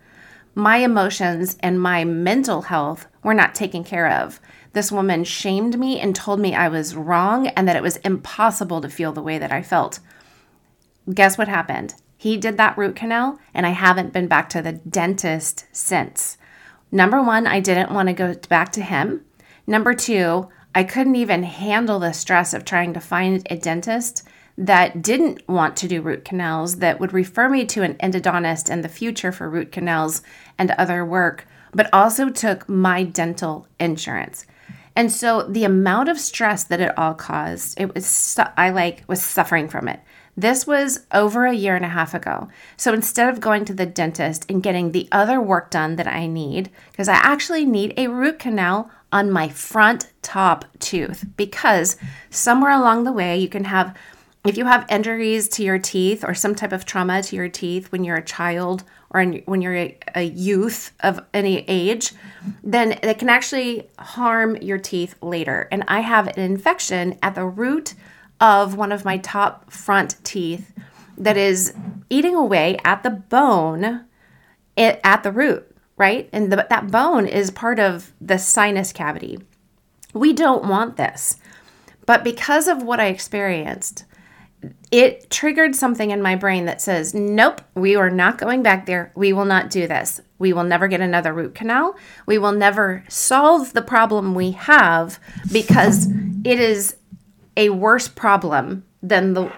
My 0.55 0.77
emotions 0.77 1.57
and 1.61 1.79
my 1.79 2.03
mental 2.03 2.63
health 2.63 3.07
were 3.23 3.33
not 3.33 3.55
taken 3.55 3.83
care 3.83 4.09
of. 4.09 4.41
This 4.73 4.91
woman 4.91 5.23
shamed 5.23 5.79
me 5.79 5.99
and 5.99 6.15
told 6.15 6.39
me 6.39 6.55
I 6.55 6.67
was 6.67 6.95
wrong 6.95 7.47
and 7.47 7.67
that 7.67 7.75
it 7.75 7.83
was 7.83 7.97
impossible 7.97 8.81
to 8.81 8.89
feel 8.89 9.13
the 9.13 9.21
way 9.21 9.37
that 9.37 9.51
I 9.51 9.61
felt. 9.61 9.99
Guess 11.13 11.37
what 11.37 11.47
happened? 11.47 11.95
He 12.17 12.37
did 12.37 12.57
that 12.57 12.77
root 12.77 12.95
canal, 12.95 13.39
and 13.53 13.65
I 13.65 13.71
haven't 13.71 14.13
been 14.13 14.27
back 14.27 14.47
to 14.49 14.61
the 14.61 14.73
dentist 14.73 15.65
since. 15.71 16.37
Number 16.91 17.21
one, 17.21 17.47
I 17.47 17.59
didn't 17.59 17.91
want 17.91 18.09
to 18.09 18.13
go 18.13 18.35
back 18.47 18.71
to 18.73 18.83
him. 18.83 19.25
Number 19.65 19.93
two, 19.93 20.49
I 20.75 20.83
couldn't 20.83 21.15
even 21.15 21.43
handle 21.43 21.99
the 21.99 22.11
stress 22.11 22.53
of 22.53 22.63
trying 22.63 22.93
to 22.93 22.99
find 22.99 23.45
a 23.49 23.57
dentist 23.57 24.23
that 24.61 25.01
didn't 25.01 25.47
want 25.47 25.75
to 25.77 25.87
do 25.87 26.01
root 26.01 26.23
canals, 26.23 26.77
that 26.77 26.99
would 26.99 27.13
refer 27.13 27.49
me 27.49 27.65
to 27.65 27.81
an 27.81 27.95
endodontist 27.95 28.69
in 28.69 28.81
the 28.81 28.89
future 28.89 29.31
for 29.31 29.49
root 29.49 29.71
canals 29.71 30.21
and 30.57 30.71
other 30.71 31.03
work, 31.03 31.47
but 31.73 31.89
also 31.91 32.29
took 32.29 32.69
my 32.69 33.03
dental 33.03 33.67
insurance. 33.79 34.45
And 34.95 35.11
so 35.11 35.43
the 35.43 35.63
amount 35.63 36.09
of 36.09 36.19
stress 36.19 36.63
that 36.65 36.81
it 36.81 36.97
all 36.97 37.13
caused, 37.15 37.79
it 37.79 37.95
was 37.95 38.37
I 38.55 38.69
like 38.69 39.03
was 39.07 39.23
suffering 39.23 39.67
from 39.67 39.87
it. 39.87 39.99
This 40.37 40.65
was 40.65 41.05
over 41.11 41.45
a 41.45 41.53
year 41.53 41.75
and 41.75 41.83
a 41.83 41.89
half 41.89 42.13
ago. 42.13 42.47
So 42.77 42.93
instead 42.93 43.29
of 43.29 43.41
going 43.41 43.65
to 43.65 43.73
the 43.73 43.85
dentist 43.85 44.45
and 44.49 44.63
getting 44.63 44.91
the 44.91 45.07
other 45.11 45.41
work 45.41 45.71
done 45.71 45.95
that 45.97 46.07
I 46.07 46.27
need, 46.27 46.69
because 46.91 47.09
I 47.09 47.15
actually 47.15 47.65
need 47.65 47.93
a 47.97 48.07
root 48.07 48.39
canal 48.39 48.89
on 49.11 49.29
my 49.29 49.49
front 49.49 50.11
top 50.21 50.65
tooth, 50.79 51.25
because 51.35 51.97
somewhere 52.29 52.71
along 52.71 53.03
the 53.03 53.11
way 53.11 53.37
you 53.37 53.49
can 53.49 53.65
have 53.65 53.95
if 54.45 54.57
you 54.57 54.65
have 54.65 54.85
injuries 54.89 55.47
to 55.49 55.63
your 55.63 55.77
teeth 55.77 56.23
or 56.23 56.33
some 56.33 56.55
type 56.55 56.71
of 56.71 56.85
trauma 56.85 57.21
to 57.21 57.35
your 57.35 57.49
teeth 57.49 57.91
when 57.91 58.03
you're 58.03 58.17
a 58.17 58.25
child 58.25 58.83
or 59.11 59.23
when 59.23 59.61
you're 59.61 59.75
a, 59.75 59.97
a, 60.15 60.23
youth 60.23 60.91
of 61.01 61.23
any 61.33 61.65
age, 61.67 62.13
then 62.63 62.93
it 63.03 63.19
can 63.19 63.29
actually 63.29 63.89
harm 63.99 64.55
your 64.57 64.77
teeth 64.77 65.15
later. 65.21 65.67
And 65.71 65.83
I 65.87 65.99
have 65.99 66.27
an 66.27 66.39
infection 66.39 67.19
at 67.21 67.35
the 67.35 67.45
root 67.45 67.93
of 68.39 68.75
one 68.75 68.91
of 68.91 69.05
my 69.05 69.17
top 69.17 69.71
front 69.71 70.15
teeth 70.23 70.73
that 71.17 71.37
is 71.37 71.73
eating 72.09 72.35
away 72.35 72.77
at 72.83 73.03
the 73.03 73.11
bone 73.11 74.05
at 74.77 75.23
the 75.23 75.31
root, 75.31 75.75
right? 75.97 76.29
And 76.33 76.51
the, 76.51 76.65
that 76.69 76.89
bone 76.89 77.27
is 77.27 77.51
part 77.51 77.79
of 77.79 78.11
the 78.19 78.39
sinus 78.39 78.91
cavity. 78.91 79.39
We 80.13 80.33
don't 80.33 80.65
want 80.65 80.97
this. 80.97 81.37
But 82.05 82.23
because 82.23 82.67
of 82.67 82.81
what 82.81 82.99
I 82.99 83.07
experienced, 83.07 84.05
it 84.91 85.29
triggered 85.29 85.75
something 85.75 86.11
in 86.11 86.21
my 86.21 86.35
brain 86.35 86.65
that 86.65 86.81
says, 86.81 87.13
nope, 87.13 87.61
we 87.75 87.95
are 87.95 88.09
not 88.09 88.37
going 88.37 88.61
back 88.61 88.85
there. 88.85 89.11
We 89.15 89.33
will 89.33 89.45
not 89.45 89.69
do 89.69 89.87
this. 89.87 90.21
We 90.37 90.53
will 90.53 90.63
never 90.63 90.87
get 90.87 91.01
another 91.01 91.33
root 91.33 91.55
canal. 91.55 91.95
We 92.25 92.37
will 92.37 92.51
never 92.51 93.03
solve 93.07 93.73
the 93.73 93.81
problem 93.81 94.35
we 94.35 94.51
have 94.51 95.19
because 95.51 96.07
it 96.43 96.59
is 96.59 96.95
a 97.55 97.69
worse 97.69 98.07
problem 98.07 98.85
than 99.01 99.33
the 99.33 99.51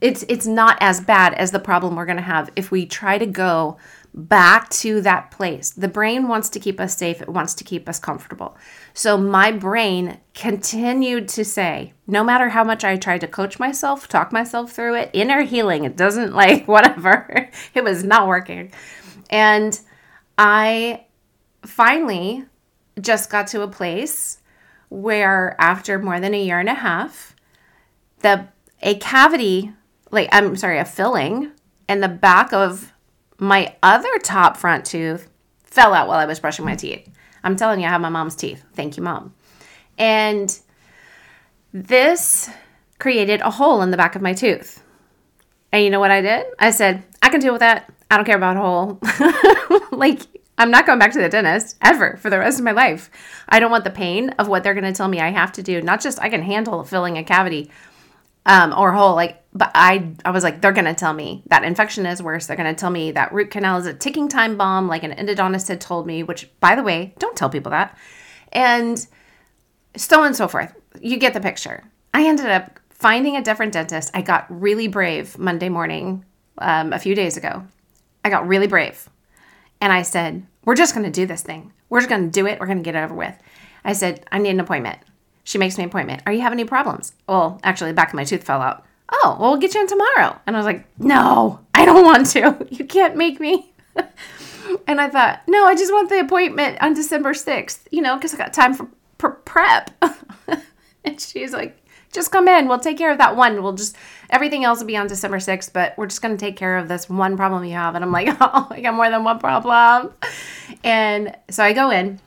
it's 0.00 0.24
it's 0.28 0.46
not 0.46 0.78
as 0.80 1.00
bad 1.00 1.34
as 1.34 1.50
the 1.50 1.58
problem 1.58 1.96
we're 1.96 2.06
going 2.06 2.16
to 2.16 2.22
have 2.22 2.50
if 2.54 2.70
we 2.70 2.86
try 2.86 3.18
to 3.18 3.26
go 3.26 3.76
back 4.18 4.68
to 4.68 5.00
that 5.02 5.30
place. 5.30 5.70
The 5.70 5.86
brain 5.86 6.26
wants 6.26 6.48
to 6.50 6.60
keep 6.60 6.80
us 6.80 6.96
safe, 6.96 7.22
it 7.22 7.28
wants 7.28 7.54
to 7.54 7.64
keep 7.64 7.88
us 7.88 8.00
comfortable. 8.00 8.56
So 8.92 9.16
my 9.16 9.52
brain 9.52 10.18
continued 10.34 11.28
to 11.28 11.44
say, 11.44 11.92
no 12.06 12.24
matter 12.24 12.48
how 12.48 12.64
much 12.64 12.82
I 12.82 12.96
tried 12.96 13.20
to 13.20 13.28
coach 13.28 13.60
myself, 13.60 14.08
talk 14.08 14.32
myself 14.32 14.72
through 14.72 14.96
it, 14.96 15.10
inner 15.12 15.42
healing, 15.42 15.84
it 15.84 15.96
doesn't 15.96 16.34
like 16.42 16.66
whatever, 16.66 17.48
it 17.74 17.84
was 17.84 18.02
not 18.02 18.26
working. 18.26 18.72
And 19.30 19.78
I 20.36 21.04
finally 21.64 22.44
just 23.00 23.30
got 23.30 23.46
to 23.48 23.62
a 23.62 23.68
place 23.68 24.38
where 24.88 25.54
after 25.60 25.98
more 25.98 26.18
than 26.18 26.34
a 26.34 26.42
year 26.42 26.58
and 26.58 26.68
a 26.68 26.74
half, 26.74 27.36
the 28.20 28.48
a 28.82 28.96
cavity, 28.96 29.72
like 30.10 30.28
I'm 30.32 30.56
sorry, 30.56 30.78
a 30.78 30.84
filling 30.84 31.52
in 31.88 32.00
the 32.00 32.08
back 32.08 32.52
of 32.52 32.92
my 33.38 33.74
other 33.82 34.18
top 34.18 34.56
front 34.56 34.84
tooth 34.84 35.28
fell 35.64 35.94
out 35.94 36.08
while 36.08 36.18
I 36.18 36.26
was 36.26 36.40
brushing 36.40 36.64
my 36.64 36.74
teeth. 36.74 37.08
I'm 37.44 37.56
telling 37.56 37.80
you, 37.80 37.86
I 37.86 37.90
have 37.90 38.00
my 38.00 38.08
mom's 38.08 38.34
teeth. 38.34 38.64
Thank 38.74 38.96
you, 38.96 39.02
mom. 39.02 39.34
And 39.96 40.58
this 41.72 42.50
created 42.98 43.40
a 43.40 43.50
hole 43.50 43.82
in 43.82 43.90
the 43.90 43.96
back 43.96 44.16
of 44.16 44.22
my 44.22 44.32
tooth. 44.32 44.82
And 45.70 45.84
you 45.84 45.90
know 45.90 46.00
what 46.00 46.10
I 46.10 46.20
did? 46.20 46.46
I 46.58 46.70
said, 46.70 47.04
I 47.22 47.28
can 47.28 47.40
deal 47.40 47.52
with 47.52 47.60
that. 47.60 47.92
I 48.10 48.16
don't 48.16 48.24
care 48.24 48.36
about 48.36 48.56
a 48.56 48.60
hole. 48.60 49.00
like, 49.96 50.22
I'm 50.56 50.70
not 50.70 50.86
going 50.86 50.98
back 50.98 51.12
to 51.12 51.20
the 51.20 51.28
dentist 51.28 51.76
ever 51.82 52.16
for 52.16 52.30
the 52.30 52.38
rest 52.38 52.58
of 52.58 52.64
my 52.64 52.72
life. 52.72 53.10
I 53.48 53.60
don't 53.60 53.70
want 53.70 53.84
the 53.84 53.90
pain 53.90 54.30
of 54.30 54.48
what 54.48 54.64
they're 54.64 54.74
going 54.74 54.84
to 54.84 54.92
tell 54.92 55.08
me 55.08 55.20
I 55.20 55.30
have 55.30 55.52
to 55.52 55.62
do. 55.62 55.80
Not 55.82 56.00
just 56.00 56.20
I 56.20 56.30
can 56.30 56.42
handle 56.42 56.82
filling 56.84 57.18
a 57.18 57.22
cavity 57.22 57.70
um, 58.46 58.72
or 58.72 58.92
hole, 58.92 59.14
like 59.14 59.42
but 59.58 59.72
I 59.74 60.14
I 60.24 60.30
was 60.30 60.44
like, 60.44 60.60
they're 60.60 60.72
gonna 60.72 60.94
tell 60.94 61.12
me 61.12 61.42
that 61.46 61.64
infection 61.64 62.06
is 62.06 62.22
worse. 62.22 62.46
They're 62.46 62.56
gonna 62.56 62.74
tell 62.74 62.90
me 62.90 63.10
that 63.12 63.32
root 63.32 63.50
canal 63.50 63.78
is 63.78 63.86
a 63.86 63.92
ticking 63.92 64.28
time 64.28 64.56
bomb, 64.56 64.86
like 64.86 65.02
an 65.02 65.10
endodontist 65.10 65.68
had 65.68 65.80
told 65.80 66.06
me. 66.06 66.22
Which, 66.22 66.48
by 66.60 66.76
the 66.76 66.82
way, 66.82 67.14
don't 67.18 67.36
tell 67.36 67.50
people 67.50 67.70
that. 67.70 67.98
And 68.52 69.04
so 69.96 70.20
on 70.20 70.26
and 70.26 70.36
so 70.36 70.46
forth. 70.48 70.74
You 71.00 71.18
get 71.18 71.34
the 71.34 71.40
picture. 71.40 71.84
I 72.14 72.26
ended 72.26 72.46
up 72.46 72.78
finding 72.90 73.36
a 73.36 73.42
different 73.42 73.72
dentist. 73.72 74.10
I 74.14 74.22
got 74.22 74.46
really 74.48 74.86
brave 74.86 75.36
Monday 75.38 75.68
morning, 75.68 76.24
um, 76.58 76.92
a 76.92 76.98
few 76.98 77.14
days 77.14 77.36
ago. 77.36 77.64
I 78.24 78.30
got 78.30 78.46
really 78.46 78.66
brave, 78.66 79.08
and 79.80 79.92
I 79.92 80.02
said, 80.02 80.46
"We're 80.64 80.74
just 80.74 80.94
gonna 80.94 81.10
do 81.10 81.26
this 81.26 81.42
thing. 81.42 81.72
We're 81.88 82.00
just 82.00 82.10
gonna 82.10 82.28
do 82.28 82.46
it. 82.46 82.60
We're 82.60 82.66
gonna 82.66 82.82
get 82.82 82.94
it 82.94 83.04
over 83.04 83.14
with." 83.14 83.34
I 83.84 83.92
said, 83.92 84.24
"I 84.30 84.38
need 84.38 84.50
an 84.50 84.60
appointment." 84.60 84.98
She 85.42 85.58
makes 85.58 85.78
me 85.78 85.84
an 85.84 85.90
appointment. 85.90 86.22
Are 86.26 86.32
you 86.32 86.42
having 86.42 86.60
any 86.60 86.68
problems? 86.68 87.14
Well, 87.26 87.58
actually, 87.64 87.90
the 87.90 87.96
back 87.96 88.08
of 88.08 88.14
my 88.14 88.24
tooth 88.24 88.44
fell 88.44 88.60
out 88.60 88.84
oh, 89.10 89.36
well, 89.38 89.50
we'll 89.50 89.60
get 89.60 89.74
you 89.74 89.80
in 89.80 89.86
tomorrow. 89.86 90.38
And 90.46 90.56
I 90.56 90.58
was 90.58 90.66
like, 90.66 90.84
no, 90.98 91.60
I 91.74 91.84
don't 91.84 92.04
want 92.04 92.26
to. 92.30 92.66
You 92.70 92.84
can't 92.84 93.16
make 93.16 93.40
me. 93.40 93.72
and 94.86 95.00
I 95.00 95.08
thought, 95.08 95.42
no, 95.46 95.64
I 95.64 95.74
just 95.74 95.92
want 95.92 96.08
the 96.08 96.20
appointment 96.20 96.78
on 96.80 96.94
December 96.94 97.32
6th, 97.32 97.80
you 97.90 98.02
know, 98.02 98.16
because 98.16 98.34
I 98.34 98.36
got 98.36 98.52
time 98.52 98.74
for, 98.74 98.88
for 99.18 99.30
prep. 99.30 99.90
and 101.04 101.20
she's 101.20 101.52
like, 101.52 101.76
just 102.12 102.30
come 102.30 102.48
in. 102.48 102.68
We'll 102.68 102.78
take 102.78 102.98
care 102.98 103.10
of 103.10 103.18
that 103.18 103.36
one. 103.36 103.62
We'll 103.62 103.72
just, 103.74 103.96
everything 104.30 104.64
else 104.64 104.80
will 104.80 104.86
be 104.86 104.96
on 104.96 105.06
December 105.06 105.38
6th, 105.38 105.72
but 105.72 105.96
we're 105.98 106.06
just 106.06 106.22
going 106.22 106.36
to 106.36 106.40
take 106.40 106.56
care 106.56 106.78
of 106.78 106.88
this 106.88 107.08
one 107.08 107.36
problem 107.36 107.64
you 107.64 107.74
have. 107.74 107.94
And 107.94 108.04
I'm 108.04 108.12
like, 108.12 108.28
oh, 108.40 108.68
I 108.70 108.80
got 108.80 108.94
more 108.94 109.10
than 109.10 109.24
one 109.24 109.38
problem. 109.38 110.12
And 110.84 111.36
so 111.50 111.64
I 111.64 111.72
go 111.72 111.90
in. 111.90 112.20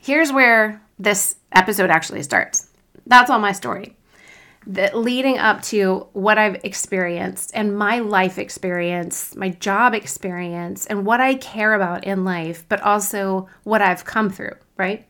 Here's 0.00 0.32
where 0.32 0.80
this 0.98 1.36
episode 1.52 1.90
actually 1.90 2.22
starts. 2.22 2.68
That's 3.06 3.30
all 3.30 3.38
my 3.38 3.52
story 3.52 3.96
that 4.66 4.96
leading 4.96 5.38
up 5.38 5.62
to 5.62 6.06
what 6.12 6.38
I've 6.38 6.64
experienced 6.64 7.50
and 7.54 7.76
my 7.76 7.98
life 7.98 8.38
experience, 8.38 9.36
my 9.36 9.50
job 9.50 9.94
experience, 9.94 10.86
and 10.86 11.04
what 11.04 11.20
I 11.20 11.34
care 11.34 11.74
about 11.74 12.04
in 12.04 12.24
life, 12.24 12.64
but 12.68 12.80
also 12.80 13.48
what 13.64 13.82
I've 13.82 14.04
come 14.04 14.30
through, 14.30 14.54
right? 14.76 15.06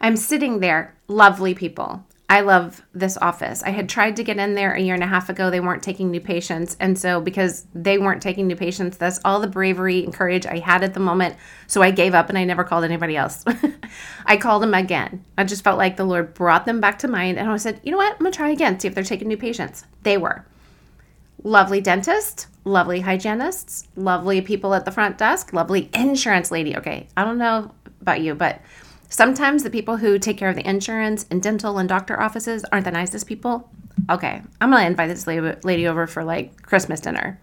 I'm 0.00 0.16
sitting 0.16 0.60
there, 0.60 0.94
lovely 1.06 1.54
people. 1.54 2.04
I 2.32 2.40
love 2.40 2.80
this 2.94 3.18
office. 3.18 3.62
I 3.62 3.68
had 3.68 3.90
tried 3.90 4.16
to 4.16 4.24
get 4.24 4.38
in 4.38 4.54
there 4.54 4.72
a 4.72 4.80
year 4.80 4.94
and 4.94 5.02
a 5.02 5.06
half 5.06 5.28
ago. 5.28 5.50
They 5.50 5.60
weren't 5.60 5.82
taking 5.82 6.10
new 6.10 6.18
patients. 6.18 6.78
And 6.80 6.98
so, 6.98 7.20
because 7.20 7.66
they 7.74 7.98
weren't 7.98 8.22
taking 8.22 8.46
new 8.46 8.56
patients, 8.56 8.96
that's 8.96 9.20
all 9.22 9.38
the 9.38 9.46
bravery 9.46 10.02
and 10.02 10.14
courage 10.14 10.46
I 10.46 10.56
had 10.56 10.82
at 10.82 10.94
the 10.94 11.00
moment. 11.00 11.36
So, 11.66 11.82
I 11.82 11.90
gave 11.90 12.14
up 12.14 12.30
and 12.30 12.38
I 12.38 12.44
never 12.44 12.64
called 12.64 12.84
anybody 12.84 13.18
else. 13.18 13.44
I 14.24 14.38
called 14.38 14.62
them 14.62 14.72
again. 14.72 15.22
I 15.36 15.44
just 15.44 15.62
felt 15.62 15.76
like 15.76 15.98
the 15.98 16.06
Lord 16.06 16.32
brought 16.32 16.64
them 16.64 16.80
back 16.80 17.00
to 17.00 17.06
mind. 17.06 17.38
And 17.38 17.50
I 17.50 17.56
said, 17.58 17.82
you 17.84 17.90
know 17.90 17.98
what? 17.98 18.14
I'm 18.14 18.20
going 18.20 18.32
to 18.32 18.36
try 18.38 18.48
again, 18.48 18.80
see 18.80 18.88
if 18.88 18.94
they're 18.94 19.04
taking 19.04 19.28
new 19.28 19.36
patients. 19.36 19.84
They 20.02 20.16
were. 20.16 20.46
Lovely 21.42 21.82
dentist, 21.82 22.46
lovely 22.64 23.00
hygienists, 23.00 23.88
lovely 23.94 24.40
people 24.40 24.72
at 24.72 24.86
the 24.86 24.90
front 24.90 25.18
desk, 25.18 25.52
lovely 25.52 25.90
insurance 25.92 26.50
lady. 26.50 26.78
Okay, 26.78 27.08
I 27.14 27.24
don't 27.24 27.36
know 27.36 27.72
about 28.00 28.22
you, 28.22 28.34
but 28.34 28.62
Sometimes 29.12 29.62
the 29.62 29.68
people 29.68 29.98
who 29.98 30.18
take 30.18 30.38
care 30.38 30.48
of 30.48 30.56
the 30.56 30.66
insurance 30.66 31.26
and 31.30 31.42
dental 31.42 31.76
and 31.76 31.86
doctor 31.86 32.18
offices 32.18 32.64
aren't 32.72 32.86
the 32.86 32.90
nicest 32.90 33.26
people. 33.26 33.68
Okay, 34.08 34.40
I'm 34.58 34.70
gonna 34.70 34.86
invite 34.86 35.10
this 35.10 35.26
lady 35.26 35.86
over 35.86 36.06
for 36.06 36.24
like 36.24 36.62
Christmas 36.62 36.98
dinner. 36.98 37.38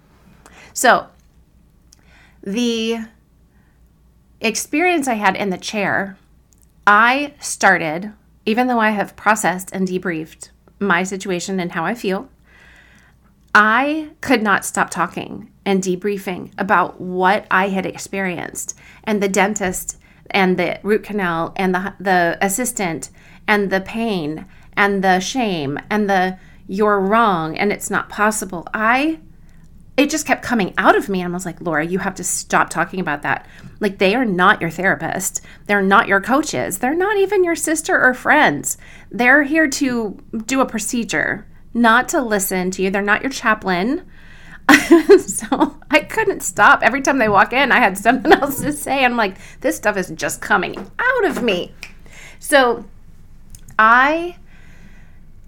So, 0.74 1.06
the 2.42 2.98
experience 4.42 5.08
I 5.08 5.14
had 5.14 5.36
in 5.36 5.52
the 5.52 5.60
chair, 5.60 6.18
I 6.88 7.34
started, 7.40 8.14
even 8.48 8.66
though 8.66 8.80
I 8.80 8.90
have 8.90 9.16
processed 9.16 9.70
and 9.72 9.88
debriefed 9.88 10.50
my 10.80 11.04
situation 11.04 11.60
and 11.60 11.74
how 11.74 11.86
I 11.86 11.94
feel, 11.94 12.30
I 13.54 14.10
could 14.22 14.42
not 14.42 14.66
stop 14.66 14.90
talking 14.90 15.52
and 15.66 15.84
debriefing 15.84 16.52
about 16.58 17.00
what 17.00 17.46
I 17.52 17.68
had 17.70 17.86
experienced. 17.86 18.76
And 19.04 19.22
the 19.22 19.30
dentist 19.30 19.99
and 20.32 20.58
the 20.58 20.80
root 20.84 21.04
canal 21.04 21.54
and 21.56 21.74
the 21.74 21.94
the 22.00 22.38
assistant 22.42 23.10
and 23.48 23.70
the 23.70 23.82
pain 23.82 24.46
and 24.74 25.04
the 25.04 25.20
shame 25.20 25.80
and 25.90 26.10
the 26.10 26.38
you're 26.68 27.00
wrong 27.00 27.58
and 27.58 27.72
it's 27.72 27.90
not 27.90 28.10
possible. 28.10 28.68
I 28.74 29.20
it 29.98 30.10
just 30.10 30.26
kept 30.26 30.44
coming 30.44 30.74
out 30.78 30.96
of 30.96 31.10
me 31.10 31.22
and 31.22 31.34
I 31.34 31.36
was 31.36 31.46
like, 31.46 31.60
"Laura, 31.60 31.86
you 31.86 32.00
have 32.00 32.16
to 32.16 32.24
stop 32.24 32.70
talking 32.70 33.00
about 33.00 33.24
that. 33.24 33.46
Like 33.80 33.98
they 33.98 34.16
are 34.16 34.26
not 34.26 34.62
your 34.62 34.70
therapist. 34.70 35.42
They're 35.66 35.82
not 35.82 36.08
your 36.08 36.22
coaches. 36.22 36.78
They're 36.78 36.96
not 36.96 37.18
even 37.18 37.44
your 37.44 37.56
sister 37.56 38.02
or 38.02 38.14
friends. 38.14 38.78
They're 39.12 39.44
here 39.44 39.68
to 39.68 40.18
do 40.46 40.62
a 40.62 40.66
procedure, 40.66 41.48
not 41.74 42.08
to 42.10 42.22
listen 42.22 42.72
to 42.72 42.82
you. 42.82 42.90
They're 42.90 43.02
not 43.02 43.22
your 43.24 43.32
chaplain." 43.32 44.04
so 45.20 45.76
I 45.90 46.00
couldn't 46.02 46.42
stop. 46.42 46.84
Every 46.84 47.02
time 47.02 47.18
they 47.18 47.30
walk 47.30 47.54
in, 47.54 47.72
I 47.72 47.78
had 47.78 47.98
something 47.98 48.32
else 48.32 48.62
to 48.62 48.72
say. 48.72 49.04
I'm 49.04 49.18
like, 49.18 49.36
this 49.62 49.76
stuff 49.76 49.98
is 49.98 50.10
just 50.12 50.42
coming 50.42 50.78
out 50.78 51.26
of 51.26 51.42
me. 51.42 51.74
So 52.40 52.86
I 53.78 54.38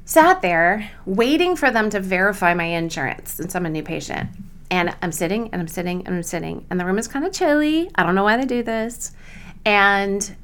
sat 0.05 0.41
there 0.41 0.91
waiting 1.05 1.55
for 1.55 1.71
them 1.71 1.89
to 1.89 1.99
verify 1.99 2.53
my 2.53 2.65
insurance 2.65 3.31
since 3.33 3.55
I'm 3.55 3.65
a 3.65 3.69
new 3.69 3.83
patient. 3.83 4.29
And 4.69 4.95
I'm 5.01 5.11
sitting 5.11 5.49
and 5.51 5.61
I'm 5.61 5.67
sitting 5.67 6.05
and 6.05 6.15
I'm 6.15 6.23
sitting, 6.23 6.65
and 6.69 6.79
the 6.79 6.85
room 6.85 6.97
is 6.97 7.07
kind 7.07 7.25
of 7.25 7.33
chilly. 7.33 7.89
I 7.95 8.03
don't 8.03 8.15
know 8.15 8.23
why 8.23 8.37
they 8.37 8.45
do 8.45 8.63
this. 8.63 9.11
And 9.65 10.35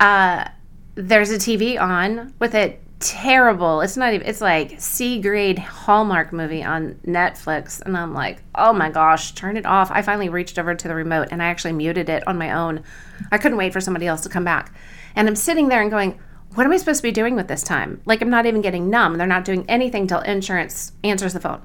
uh, 0.00 0.48
there's 0.96 1.30
a 1.30 1.36
TV 1.36 1.80
on 1.80 2.34
with 2.40 2.54
it 2.54 2.82
terrible. 3.00 3.80
It's 3.80 3.96
not 3.96 4.12
even, 4.12 4.26
it's 4.26 4.40
like 4.40 4.80
C 4.80 5.20
grade 5.20 5.58
Hallmark 5.58 6.32
movie 6.32 6.62
on 6.64 6.94
Netflix. 7.06 7.80
And 7.80 7.96
I'm 7.96 8.14
like, 8.14 8.42
oh 8.54 8.72
my 8.72 8.90
gosh, 8.90 9.32
turn 9.32 9.56
it 9.56 9.66
off. 9.66 9.90
I 9.90 10.02
finally 10.02 10.28
reached 10.28 10.58
over 10.58 10.74
to 10.74 10.88
the 10.88 10.94
remote 10.94 11.28
and 11.30 11.42
I 11.42 11.46
actually 11.46 11.72
muted 11.72 12.08
it 12.08 12.26
on 12.26 12.38
my 12.38 12.52
own. 12.52 12.82
I 13.30 13.38
couldn't 13.38 13.58
wait 13.58 13.72
for 13.72 13.80
somebody 13.80 14.06
else 14.06 14.22
to 14.22 14.28
come 14.28 14.44
back. 14.44 14.74
And 15.14 15.28
I'm 15.28 15.36
sitting 15.36 15.68
there 15.68 15.82
and 15.82 15.90
going, 15.90 16.18
what 16.54 16.64
am 16.64 16.72
I 16.72 16.76
supposed 16.76 16.98
to 17.00 17.08
be 17.08 17.12
doing 17.12 17.34
with 17.34 17.46
this 17.46 17.62
time? 17.62 18.00
Like, 18.04 18.22
I'm 18.22 18.30
not 18.30 18.46
even 18.46 18.62
getting 18.62 18.90
numb. 18.90 19.18
They're 19.18 19.26
not 19.26 19.44
doing 19.44 19.64
anything 19.68 20.06
till 20.06 20.20
insurance 20.20 20.92
answers 21.04 21.34
the 21.34 21.40
phone. 21.40 21.62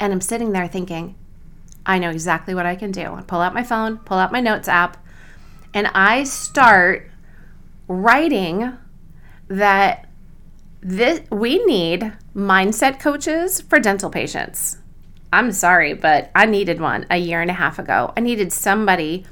And 0.00 0.12
I'm 0.12 0.20
sitting 0.20 0.52
there 0.52 0.68
thinking, 0.68 1.14
I 1.86 1.98
know 1.98 2.10
exactly 2.10 2.54
what 2.54 2.66
I 2.66 2.76
can 2.76 2.90
do. 2.90 3.14
I 3.14 3.22
pull 3.22 3.40
out 3.40 3.54
my 3.54 3.62
phone, 3.62 3.98
pull 3.98 4.18
out 4.18 4.32
my 4.32 4.40
notes 4.40 4.68
app, 4.68 5.02
and 5.72 5.86
I 5.88 6.24
start 6.24 7.10
writing 7.86 8.76
that 9.48 10.07
this 10.80 11.20
we 11.30 11.64
need 11.64 12.12
mindset 12.34 13.00
coaches 13.00 13.60
for 13.60 13.80
dental 13.80 14.10
patients. 14.10 14.78
I'm 15.32 15.52
sorry, 15.52 15.92
but 15.92 16.30
I 16.34 16.46
needed 16.46 16.80
one 16.80 17.06
a 17.10 17.16
year 17.16 17.40
and 17.40 17.50
a 17.50 17.54
half 17.54 17.78
ago. 17.78 18.12
I 18.16 18.20
needed 18.20 18.52
somebody. 18.52 19.26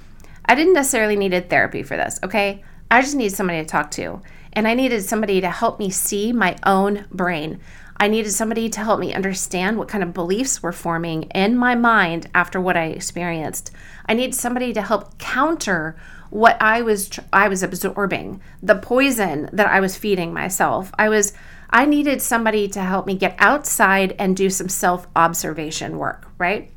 I 0.44 0.54
didn't 0.54 0.74
necessarily 0.74 1.16
needed 1.16 1.48
therapy 1.48 1.82
for 1.82 1.96
this, 1.96 2.20
okay? 2.22 2.62
I 2.90 3.00
just 3.00 3.14
needed 3.14 3.34
somebody 3.34 3.60
to 3.60 3.64
talk 3.64 3.90
to. 3.92 4.20
And 4.52 4.68
I 4.68 4.74
needed 4.74 5.02
somebody 5.02 5.40
to 5.40 5.50
help 5.50 5.78
me 5.78 5.90
see 5.90 6.32
my 6.32 6.56
own 6.64 7.06
brain. 7.10 7.60
I 7.98 8.08
needed 8.08 8.32
somebody 8.32 8.68
to 8.70 8.80
help 8.80 9.00
me 9.00 9.14
understand 9.14 9.78
what 9.78 9.88
kind 9.88 10.04
of 10.04 10.12
beliefs 10.12 10.62
were 10.62 10.72
forming 10.72 11.24
in 11.24 11.56
my 11.56 11.74
mind 11.74 12.28
after 12.34 12.60
what 12.60 12.76
I 12.76 12.86
experienced. 12.86 13.70
I 14.06 14.14
needed 14.14 14.34
somebody 14.34 14.72
to 14.74 14.82
help 14.82 15.18
counter 15.18 15.96
what 16.30 16.60
I 16.60 16.82
was 16.82 17.18
I 17.32 17.48
was 17.48 17.62
absorbing, 17.62 18.40
the 18.62 18.74
poison 18.74 19.48
that 19.52 19.68
I 19.68 19.80
was 19.80 19.96
feeding 19.96 20.32
myself. 20.32 20.92
I 20.98 21.08
was 21.08 21.32
I 21.70 21.84
needed 21.84 22.22
somebody 22.22 22.68
to 22.68 22.80
help 22.80 23.06
me 23.06 23.16
get 23.16 23.34
outside 23.38 24.14
and 24.18 24.36
do 24.36 24.50
some 24.50 24.68
self-observation 24.68 25.98
work, 25.98 26.28
right? 26.38 26.70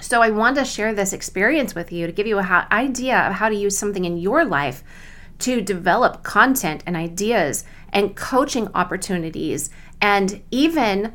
So 0.00 0.22
I 0.22 0.30
want 0.30 0.56
to 0.56 0.64
share 0.64 0.94
this 0.94 1.12
experience 1.12 1.74
with 1.74 1.92
you 1.92 2.06
to 2.06 2.12
give 2.12 2.26
you 2.26 2.38
an 2.38 2.66
idea 2.72 3.18
of 3.18 3.34
how 3.34 3.48
to 3.48 3.54
use 3.54 3.76
something 3.76 4.04
in 4.04 4.16
your 4.16 4.44
life 4.44 4.82
to 5.40 5.60
develop 5.60 6.22
content 6.22 6.82
and 6.86 6.96
ideas 6.96 7.64
and 7.92 8.16
coaching 8.16 8.68
opportunities. 8.74 9.70
And 10.00 10.42
even 10.50 11.14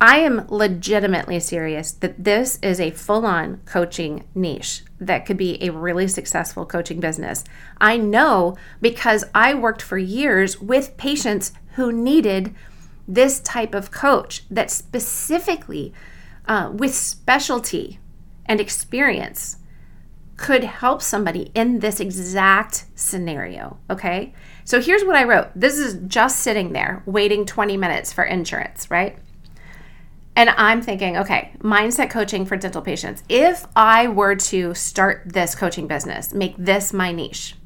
I 0.00 0.18
am 0.18 0.46
legitimately 0.48 1.40
serious 1.40 1.90
that 1.90 2.22
this 2.22 2.58
is 2.62 2.78
a 2.78 2.92
full 2.92 3.26
on 3.26 3.60
coaching 3.64 4.24
niche 4.32 4.84
that 5.00 5.26
could 5.26 5.36
be 5.36 5.60
a 5.62 5.72
really 5.72 6.06
successful 6.06 6.64
coaching 6.64 7.00
business. 7.00 7.42
I 7.80 7.96
know 7.96 8.56
because 8.80 9.24
I 9.34 9.54
worked 9.54 9.82
for 9.82 9.98
years 9.98 10.60
with 10.60 10.96
patients 10.96 11.52
who 11.74 11.90
needed 11.90 12.54
this 13.08 13.40
type 13.40 13.74
of 13.74 13.90
coach 13.90 14.44
that 14.50 14.70
specifically, 14.70 15.92
uh, 16.46 16.70
with 16.72 16.94
specialty 16.94 17.98
and 18.46 18.60
experience, 18.60 19.56
could 20.36 20.62
help 20.62 21.02
somebody 21.02 21.50
in 21.54 21.80
this 21.80 21.98
exact 21.98 22.84
scenario. 22.94 23.78
Okay. 23.90 24.32
So 24.64 24.80
here's 24.80 25.02
what 25.02 25.16
I 25.16 25.24
wrote. 25.24 25.48
This 25.56 25.76
is 25.76 25.98
just 26.06 26.38
sitting 26.38 26.72
there 26.72 27.02
waiting 27.06 27.44
20 27.44 27.76
minutes 27.76 28.12
for 28.12 28.22
insurance, 28.22 28.88
right? 28.90 29.18
And 30.38 30.50
I'm 30.50 30.82
thinking, 30.82 31.16
okay, 31.16 31.50
mindset 31.58 32.10
coaching 32.10 32.46
for 32.46 32.56
dental 32.56 32.80
patients. 32.80 33.24
If 33.28 33.66
I 33.74 34.06
were 34.06 34.36
to 34.36 34.72
start 34.72 35.22
this 35.26 35.56
coaching 35.56 35.88
business, 35.88 36.32
make 36.32 36.54
this 36.56 36.92
my 36.92 37.10
niche, 37.10 37.56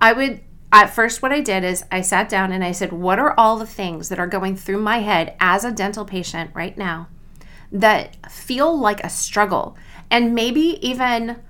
I 0.00 0.12
would, 0.12 0.40
at 0.72 0.86
first, 0.86 1.22
what 1.22 1.30
I 1.30 1.40
did 1.40 1.62
is 1.62 1.84
I 1.92 2.00
sat 2.00 2.28
down 2.28 2.50
and 2.50 2.64
I 2.64 2.72
said, 2.72 2.92
what 2.92 3.20
are 3.20 3.32
all 3.38 3.58
the 3.58 3.64
things 3.64 4.08
that 4.08 4.18
are 4.18 4.26
going 4.26 4.56
through 4.56 4.80
my 4.80 4.98
head 4.98 5.36
as 5.38 5.64
a 5.64 5.70
dental 5.70 6.04
patient 6.04 6.50
right 6.52 6.76
now 6.76 7.06
that 7.70 8.16
feel 8.28 8.76
like 8.76 9.04
a 9.04 9.08
struggle? 9.08 9.76
And 10.10 10.34
maybe 10.34 10.84
even 10.84 11.40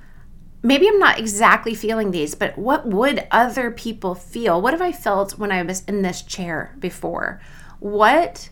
maybe 0.62 0.86
I'm 0.86 0.98
not 0.98 1.18
exactly 1.18 1.74
feeling 1.74 2.10
these, 2.10 2.34
but 2.34 2.58
what 2.58 2.86
would 2.86 3.26
other 3.30 3.70
people 3.70 4.14
feel? 4.14 4.60
What 4.60 4.74
have 4.74 4.82
I 4.82 4.92
felt 4.92 5.38
when 5.38 5.50
I 5.50 5.62
was 5.62 5.84
in 5.84 6.02
this 6.02 6.20
chair 6.20 6.76
before? 6.78 7.40
What 7.80 8.50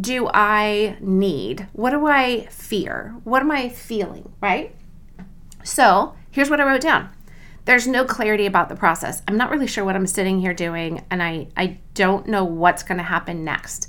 do 0.00 0.28
I 0.32 0.96
need? 1.00 1.68
What 1.72 1.90
do 1.90 2.06
I 2.06 2.46
fear? 2.46 3.14
What 3.24 3.42
am 3.42 3.50
I 3.50 3.68
feeling, 3.68 4.32
right? 4.40 4.74
So 5.62 6.14
here's 6.30 6.50
what 6.50 6.60
I 6.60 6.64
wrote 6.64 6.80
down. 6.80 7.10
There's 7.64 7.86
no 7.86 8.04
clarity 8.04 8.44
about 8.44 8.68
the 8.68 8.76
process. 8.76 9.22
I'm 9.26 9.36
not 9.36 9.50
really 9.50 9.66
sure 9.66 9.84
what 9.84 9.96
I'm 9.96 10.06
sitting 10.06 10.40
here 10.40 10.52
doing, 10.52 11.04
and 11.10 11.22
I, 11.22 11.48
I 11.56 11.78
don't 11.94 12.26
know 12.26 12.44
what's 12.44 12.82
going 12.82 12.98
to 12.98 13.04
happen 13.04 13.44
next. 13.44 13.88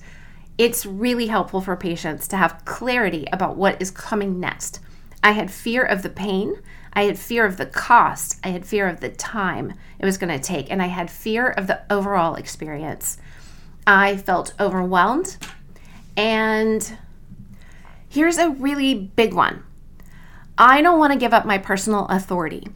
It's 0.57 0.85
really 0.85 1.27
helpful 1.27 1.59
for 1.59 1.75
patients 1.75 2.29
to 2.29 2.37
have 2.37 2.63
clarity 2.63 3.27
about 3.33 3.57
what 3.57 3.81
is 3.81 3.91
coming 3.91 4.39
next. 4.39 4.79
I 5.21 5.31
had 5.31 5.51
fear 5.51 5.83
of 5.83 6.03
the 6.03 6.09
pain. 6.09 6.61
I 6.93 7.03
had 7.03 7.19
fear 7.19 7.45
of 7.45 7.57
the 7.57 7.65
cost. 7.65 8.39
I 8.43 8.49
had 8.49 8.65
fear 8.65 8.87
of 8.87 9.01
the 9.01 9.09
time 9.09 9.73
it 9.99 10.05
was 10.05 10.17
going 10.17 10.31
to 10.31 10.41
take. 10.41 10.71
And 10.71 10.81
I 10.81 10.87
had 10.87 11.11
fear 11.11 11.49
of 11.49 11.67
the 11.67 11.81
overall 11.89 12.35
experience. 12.35 13.17
I 13.85 14.15
felt 14.15 14.53
overwhelmed. 14.59 15.35
And 16.17 16.97
here's 18.07 18.37
a 18.37 18.49
really 18.49 18.93
big 18.93 19.33
one 19.33 19.63
I 20.57 20.81
don't 20.81 20.99
want 20.99 21.13
to 21.13 21.19
give 21.19 21.33
up 21.33 21.45
my 21.45 21.57
personal 21.57 22.05
authority. 22.07 22.67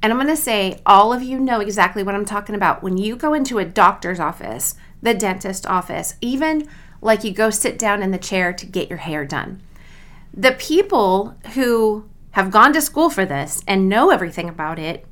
And 0.00 0.12
I'm 0.12 0.18
going 0.18 0.28
to 0.28 0.36
say, 0.36 0.80
all 0.86 1.12
of 1.12 1.22
you 1.22 1.38
know 1.40 1.60
exactly 1.60 2.02
what 2.02 2.14
I'm 2.14 2.24
talking 2.24 2.54
about. 2.54 2.82
When 2.82 2.96
you 2.96 3.16
go 3.16 3.34
into 3.34 3.58
a 3.58 3.64
doctor's 3.64 4.20
office, 4.20 4.76
the 5.02 5.12
dentist 5.12 5.66
office, 5.66 6.14
even 6.20 6.68
like 7.00 7.24
you 7.24 7.32
go 7.32 7.50
sit 7.50 7.78
down 7.78 8.02
in 8.02 8.12
the 8.12 8.18
chair 8.18 8.52
to 8.52 8.66
get 8.66 8.88
your 8.88 8.98
hair 8.98 9.24
done, 9.24 9.60
the 10.32 10.52
people 10.52 11.36
who 11.54 12.08
have 12.32 12.50
gone 12.50 12.72
to 12.72 12.80
school 12.80 13.10
for 13.10 13.26
this 13.26 13.62
and 13.66 13.88
know 13.88 14.10
everything 14.10 14.48
about 14.48 14.78
it, 14.78 15.04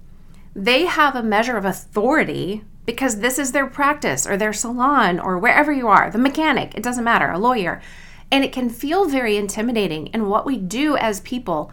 they 0.55 0.87
have 0.87 1.17
a 1.17 1.23
measure 1.23 1.57
of 1.57 1.65
authority 1.65 2.65
because 2.87 3.19
this 3.19 3.39
is 3.39 3.53
their 3.53 3.67
practice 3.67 4.27
or 4.27 4.37
their 4.37 4.53
salon 4.53 5.19
or 5.19 5.39
wherever 5.39 5.73
you 5.73 5.89
are, 5.89 6.11
the 6.11 6.19
mechanic, 6.19 6.75
it 6.75 6.83
doesn't 6.83 7.05
matter, 7.05 7.31
a 7.31 7.39
lawyer. 7.39 7.83
And 8.31 8.45
it 8.45 8.53
can 8.53 8.71
feel 8.71 9.09
very 9.09 9.37
intimidating. 9.37 10.09
And 10.09 10.31
what 10.31 10.47
we 10.47 10.57
do 10.57 10.97
as 10.97 11.21
people, 11.21 11.71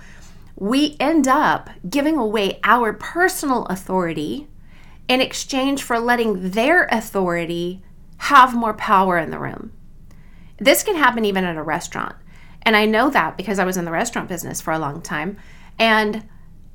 we 0.55 0.97
end 0.99 1.27
up 1.27 1.69
giving 1.89 2.17
away 2.17 2.59
our 2.63 2.93
personal 2.93 3.65
authority 3.65 4.47
in 5.07 5.21
exchange 5.21 5.83
for 5.83 5.99
letting 5.99 6.51
their 6.51 6.85
authority 6.85 7.81
have 8.17 8.55
more 8.55 8.73
power 8.73 9.17
in 9.17 9.31
the 9.31 9.39
room. 9.39 9.71
This 10.57 10.83
can 10.83 10.95
happen 10.95 11.25
even 11.25 11.43
at 11.43 11.57
a 11.57 11.63
restaurant. 11.63 12.15
And 12.61 12.75
I 12.75 12.85
know 12.85 13.09
that 13.09 13.35
because 13.35 13.59
I 13.59 13.65
was 13.65 13.77
in 13.77 13.85
the 13.85 13.91
restaurant 13.91 14.29
business 14.29 14.61
for 14.61 14.71
a 14.71 14.79
long 14.79 15.01
time. 15.01 15.37
And 15.77 16.27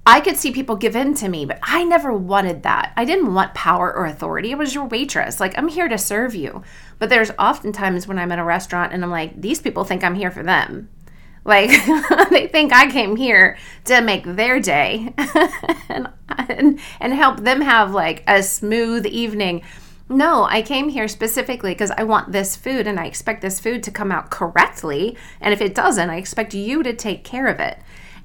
I 0.08 0.20
could 0.20 0.38
see 0.38 0.52
people 0.52 0.76
give 0.76 0.96
in 0.96 1.12
to 1.16 1.28
me, 1.28 1.44
but 1.44 1.58
I 1.62 1.84
never 1.84 2.14
wanted 2.14 2.62
that. 2.62 2.94
I 2.96 3.04
didn't 3.04 3.34
want 3.34 3.52
power 3.52 3.94
or 3.94 4.06
authority. 4.06 4.50
It 4.50 4.56
was 4.56 4.74
your 4.74 4.86
waitress. 4.86 5.38
Like, 5.38 5.56
I'm 5.58 5.68
here 5.68 5.86
to 5.86 5.98
serve 5.98 6.34
you. 6.34 6.62
But 6.98 7.10
there's 7.10 7.30
oftentimes 7.38 8.08
when 8.08 8.18
I'm 8.18 8.32
in 8.32 8.38
a 8.38 8.44
restaurant 8.44 8.94
and 8.94 9.04
I'm 9.04 9.10
like, 9.10 9.38
these 9.38 9.60
people 9.60 9.84
think 9.84 10.02
I'm 10.02 10.14
here 10.14 10.30
for 10.30 10.42
them. 10.42 10.88
Like, 11.44 11.70
they 12.30 12.46
think 12.46 12.74
I 12.74 12.90
came 12.90 13.16
here 13.16 13.56
to 13.86 14.02
make 14.02 14.24
their 14.24 14.60
day 14.60 15.14
and, 15.88 16.08
and, 16.28 16.78
and 17.00 17.14
help 17.14 17.40
them 17.40 17.62
have 17.62 17.92
like 17.92 18.22
a 18.26 18.42
smooth 18.42 19.06
evening. 19.06 19.62
No, 20.10 20.44
I 20.44 20.60
came 20.60 20.90
here 20.90 21.08
specifically 21.08 21.70
because 21.70 21.90
I 21.92 22.04
want 22.04 22.32
this 22.32 22.54
food 22.54 22.86
and 22.86 23.00
I 23.00 23.06
expect 23.06 23.40
this 23.40 23.60
food 23.60 23.82
to 23.84 23.90
come 23.90 24.12
out 24.12 24.30
correctly. 24.30 25.16
And 25.40 25.54
if 25.54 25.62
it 25.62 25.74
doesn't, 25.74 26.10
I 26.10 26.16
expect 26.16 26.52
you 26.52 26.82
to 26.82 26.92
take 26.92 27.24
care 27.24 27.46
of 27.46 27.60
it. 27.60 27.78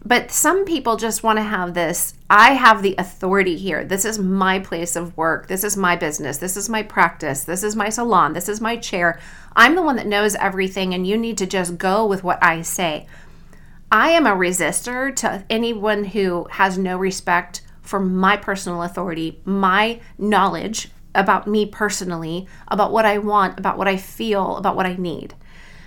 But 0.06 0.32
some 0.32 0.66
people 0.66 0.98
just 0.98 1.24
want 1.24 1.38
to 1.38 1.44
have 1.44 1.74
this 1.74 2.16
I 2.30 2.54
have 2.54 2.82
the 2.82 2.96
authority 2.98 3.58
here. 3.58 3.86
This 3.86 4.06
is 4.06 4.18
my 4.18 4.60
place 4.60 4.96
of 4.96 5.16
work. 5.16 5.48
This 5.48 5.64
is 5.64 5.78
my 5.78 5.96
business. 5.96 6.38
This 6.38 6.58
is 6.58 6.68
my 6.68 6.84
practice. 6.84 7.44
This 7.44 7.64
is 7.64 7.76
my 7.76 7.90
salon. 7.90 8.34
This 8.34 8.50
is 8.50 8.60
my 8.60 8.76
chair. 8.76 9.20
I'm 9.56 9.76
the 9.76 9.84
one 9.84 9.96
that 9.98 10.08
knows 10.08 10.36
everything, 10.36 10.94
and 10.94 11.06
you 11.06 11.16
need 11.16 11.38
to 11.38 11.46
just 11.46 11.78
go 11.78 12.06
with 12.06 12.24
what 12.24 12.44
I 12.44 12.64
say. 12.64 13.08
I 13.92 14.10
am 14.10 14.26
a 14.26 14.32
resistor 14.32 15.16
to 15.18 15.46
anyone 15.50 16.06
who 16.06 16.48
has 16.52 16.78
no 16.78 16.98
respect 16.98 17.62
for 17.82 18.00
my 18.00 18.36
personal 18.36 18.82
authority, 18.82 19.40
my 19.46 20.00
knowledge 20.18 20.90
about 21.14 21.46
me 21.46 21.68
personally, 21.68 22.48
about 22.68 22.92
what 22.92 23.06
I 23.06 23.20
want, 23.20 23.60
about 23.60 23.78
what 23.78 23.88
I 23.88 23.98
feel, 23.98 24.58
about 24.58 24.76
what 24.76 24.88
I 24.88 24.96
need. 24.96 25.36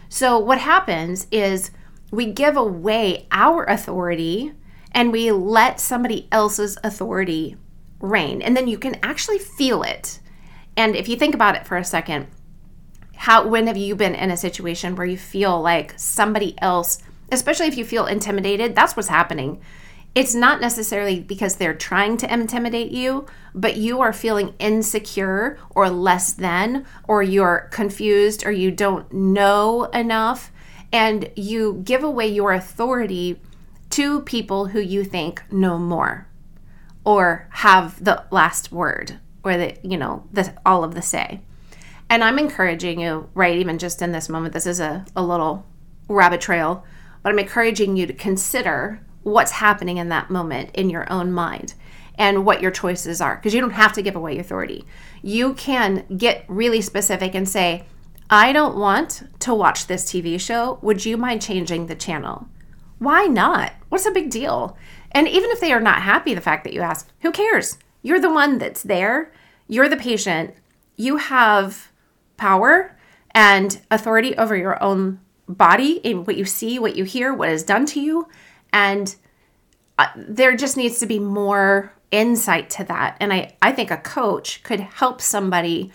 So, 0.09 0.39
what 0.39 0.59
happens 0.59 1.27
is 1.33 1.73
we 2.11 2.33
give 2.33 2.57
away 2.57 3.27
our 3.31 3.65
authority 3.65 4.53
and 4.93 5.13
we 5.13 5.31
let 5.31 5.81
somebody 5.81 6.29
else's 6.33 6.79
authority 6.83 7.57
reign. 8.01 8.41
And 8.43 8.57
then 8.57 8.69
you 8.69 8.79
can 8.79 8.99
actually 9.03 9.39
feel 9.39 9.83
it. 9.83 10.21
And 10.77 10.95
if 10.95 11.09
you 11.09 11.17
think 11.17 11.35
about 11.35 11.57
it 11.57 11.67
for 11.67 11.77
a 11.77 11.85
second, 11.85 12.29
how 13.17 13.47
when 13.49 13.67
have 13.67 13.77
you 13.77 13.97
been 13.97 14.15
in 14.15 14.31
a 14.31 14.37
situation 14.37 14.95
where 14.95 15.07
you 15.07 15.17
feel 15.17 15.61
like 15.61 15.95
somebody 15.99 16.55
else, 16.59 17.03
especially 17.33 17.67
if 17.67 17.77
you 17.77 17.85
feel 17.85 18.07
intimidated, 18.07 18.75
that's 18.75 18.97
what's 18.97 19.09
happening 19.09 19.61
it's 20.17 20.35
not 20.35 20.63
necessarily 20.63 21.21
because 21.21 21.57
they're 21.57 21.75
trying 21.75 22.17
to 22.17 22.33
intimidate 22.33 22.91
you, 22.91 23.27
but 23.55 23.77
you 23.77 24.01
are 24.01 24.15
feeling 24.15 24.55
insecure 24.59 25.59
or 25.69 25.91
less 25.91 26.33
than, 26.33 26.87
or 27.07 27.23
you're 27.23 27.69
confused 27.71 28.47
or 28.47 28.51
you 28.51 28.71
don't 28.71 29.13
know 29.13 29.85
enough, 29.93 30.51
and 30.93 31.31
you 31.37 31.83
give 31.85 32.05
away 32.05 32.29
your 32.29 32.53
authority 32.53 33.41
to 33.91 34.21
people 34.23 34.67
who 34.67 34.81
you 34.81 35.05
think 35.05 35.43
know 35.51 35.79
more 35.79 36.29
or 37.05 37.49
have 37.51 38.03
the 38.05 38.25
last 38.31 38.73
word 38.73 39.19
or 39.45 39.57
the, 39.57 39.77
you 39.83 39.97
know, 39.97 40.25
the, 40.33 40.53
all 40.67 40.83
of 40.83 40.95
the 40.95 41.03
say. 41.03 41.41
And 42.09 42.23
I'm 42.23 42.39
encouraging 42.39 43.01
you, 43.01 43.29
right, 43.35 43.57
even 43.57 43.79
just 43.79 44.03
in 44.03 44.13
this 44.13 44.29
moment, 44.29 44.55
this 44.55 44.67
is 44.67 44.81
a, 44.81 45.05
a 45.15 45.23
little 45.23 45.65
rabbit 46.09 46.41
trail, 46.41 46.85
but 47.23 47.33
I'm 47.33 47.39
encouraging 47.39 47.97
you 47.97 48.07
to 48.07 48.13
consider 48.13 49.01
what's 49.23 49.53
happening 49.53 49.97
in 49.97 50.09
that 50.09 50.31
moment 50.31 50.71
in 50.75 50.89
your 50.91 51.11
own 51.13 51.33
mind 51.33 51.75
and 52.19 52.45
what 52.45 52.63
your 52.63 52.71
choices 52.71 53.21
are 53.21 53.37
because 53.37 53.55
you 53.55 53.61
don't 53.61 53.71
have 53.71 53.93
to 53.93 54.03
give 54.03 54.17
away 54.17 54.39
authority. 54.39 54.85
You 55.23 55.55
can 55.55 56.05
get 56.17 56.45
really 56.49 56.81
specific 56.81 57.35
and 57.35 57.49
say, 57.49 57.85
I 58.29 58.53
don't 58.53 58.77
want 58.77 59.23
to 59.41 59.55
watch 59.55 59.87
this 59.87 60.05
TV 60.05 60.41
show. 60.41 60.79
Would 60.83 61.05
you 61.05 61.17
mind 61.17 61.43
changing 61.43 61.87
the 61.87 61.95
channel? 61.95 62.49
Why 62.99 63.27
not? 63.27 63.73
What's 63.89 64.05
the 64.05 64.11
big 64.11 64.31
deal? 64.31 64.77
And 65.13 65.29
even 65.29 65.51
if 65.51 65.61
they 65.61 65.73
are 65.73 65.81
not 65.81 66.03
happy 66.03 66.35
the 66.35 66.41
fact 66.41 66.65
that 66.65 66.73
you 66.73 66.81
asked, 66.81 67.13
who 67.21 67.31
cares? 67.31 67.79
You're 68.03 68.21
the 68.21 68.33
one 68.33 68.59
that's 68.59 68.83
there. 68.83 69.33
You're 69.69 69.89
the 69.89 69.97
patient. 69.97 70.55
You 70.97 71.19
have 71.19 71.93
power 72.37 72.97
and 73.31 73.81
authority 73.91 74.37
over 74.37 74.57
your 74.57 74.83
own 74.83 75.21
body 75.49 76.05
and 76.05 76.27
what 76.27 76.37
you 76.37 76.45
see, 76.45 76.79
what 76.79 76.97
you 76.97 77.05
hear, 77.05 77.33
what 77.33 77.51
is 77.51 77.63
done 77.63 77.87
to 77.87 78.01
you. 78.01 78.29
And 78.73 79.15
uh, 79.99 80.09
there 80.17 80.57
just 80.57 80.77
needs 80.77 80.99
to 80.99 81.07
be 81.07 81.19
more 81.19 81.93
insight 82.11 82.71
to 82.71 82.85
that. 82.85 83.17
And 83.21 83.33
I, 83.33 83.55
I 83.63 83.73
think 83.73 83.91
a 83.91 83.97
coach 83.97 84.63
could 84.63 84.81
help 84.81 85.21
somebody 85.21 85.93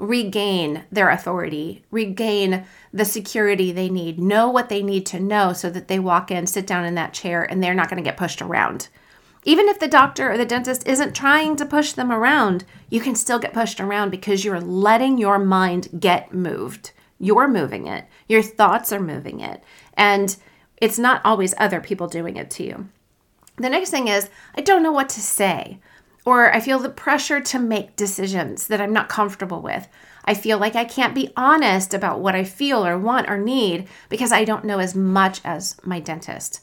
regain 0.00 0.84
their 0.90 1.10
authority, 1.10 1.84
regain 1.90 2.64
the 2.92 3.04
security 3.04 3.70
they 3.70 3.90
need, 3.90 4.18
know 4.18 4.48
what 4.48 4.70
they 4.70 4.82
need 4.82 5.04
to 5.04 5.20
know 5.20 5.52
so 5.52 5.68
that 5.70 5.88
they 5.88 5.98
walk 5.98 6.30
in, 6.30 6.46
sit 6.46 6.66
down 6.66 6.86
in 6.86 6.94
that 6.94 7.12
chair, 7.12 7.42
and 7.42 7.62
they're 7.62 7.74
not 7.74 7.90
going 7.90 8.02
to 8.02 8.08
get 8.08 8.16
pushed 8.16 8.40
around. 8.40 8.88
Even 9.44 9.68
if 9.68 9.78
the 9.78 9.88
doctor 9.88 10.32
or 10.32 10.38
the 10.38 10.46
dentist 10.46 10.86
isn't 10.88 11.14
trying 11.14 11.54
to 11.56 11.66
push 11.66 11.92
them 11.92 12.10
around, 12.10 12.64
you 12.88 13.00
can 13.00 13.14
still 13.14 13.38
get 13.38 13.52
pushed 13.52 13.78
around 13.78 14.10
because 14.10 14.44
you're 14.44 14.60
letting 14.60 15.18
your 15.18 15.38
mind 15.38 15.88
get 16.00 16.32
moved. 16.32 16.92
You're 17.18 17.48
moving 17.48 17.86
it, 17.86 18.06
your 18.26 18.42
thoughts 18.42 18.92
are 18.92 19.00
moving 19.00 19.40
it, 19.40 19.62
and 19.92 20.34
it's 20.78 20.98
not 20.98 21.20
always 21.22 21.52
other 21.58 21.80
people 21.80 22.08
doing 22.08 22.36
it 22.36 22.50
to 22.52 22.64
you. 22.64 22.88
The 23.56 23.68
next 23.68 23.90
thing 23.90 24.08
is, 24.08 24.30
I 24.54 24.62
don't 24.62 24.82
know 24.82 24.92
what 24.92 25.10
to 25.10 25.20
say 25.20 25.78
or 26.30 26.54
I 26.54 26.60
feel 26.60 26.78
the 26.78 26.88
pressure 26.88 27.40
to 27.40 27.58
make 27.58 27.96
decisions 27.96 28.68
that 28.68 28.80
I'm 28.80 28.92
not 28.92 29.08
comfortable 29.08 29.60
with. 29.60 29.88
I 30.24 30.34
feel 30.34 30.58
like 30.58 30.76
I 30.76 30.84
can't 30.84 31.12
be 31.12 31.32
honest 31.36 31.92
about 31.92 32.20
what 32.20 32.36
I 32.36 32.44
feel 32.44 32.86
or 32.86 32.96
want 32.96 33.28
or 33.28 33.36
need 33.36 33.88
because 34.08 34.30
I 34.30 34.44
don't 34.44 34.64
know 34.64 34.78
as 34.78 34.94
much 34.94 35.40
as 35.44 35.74
my 35.82 35.98
dentist. 35.98 36.60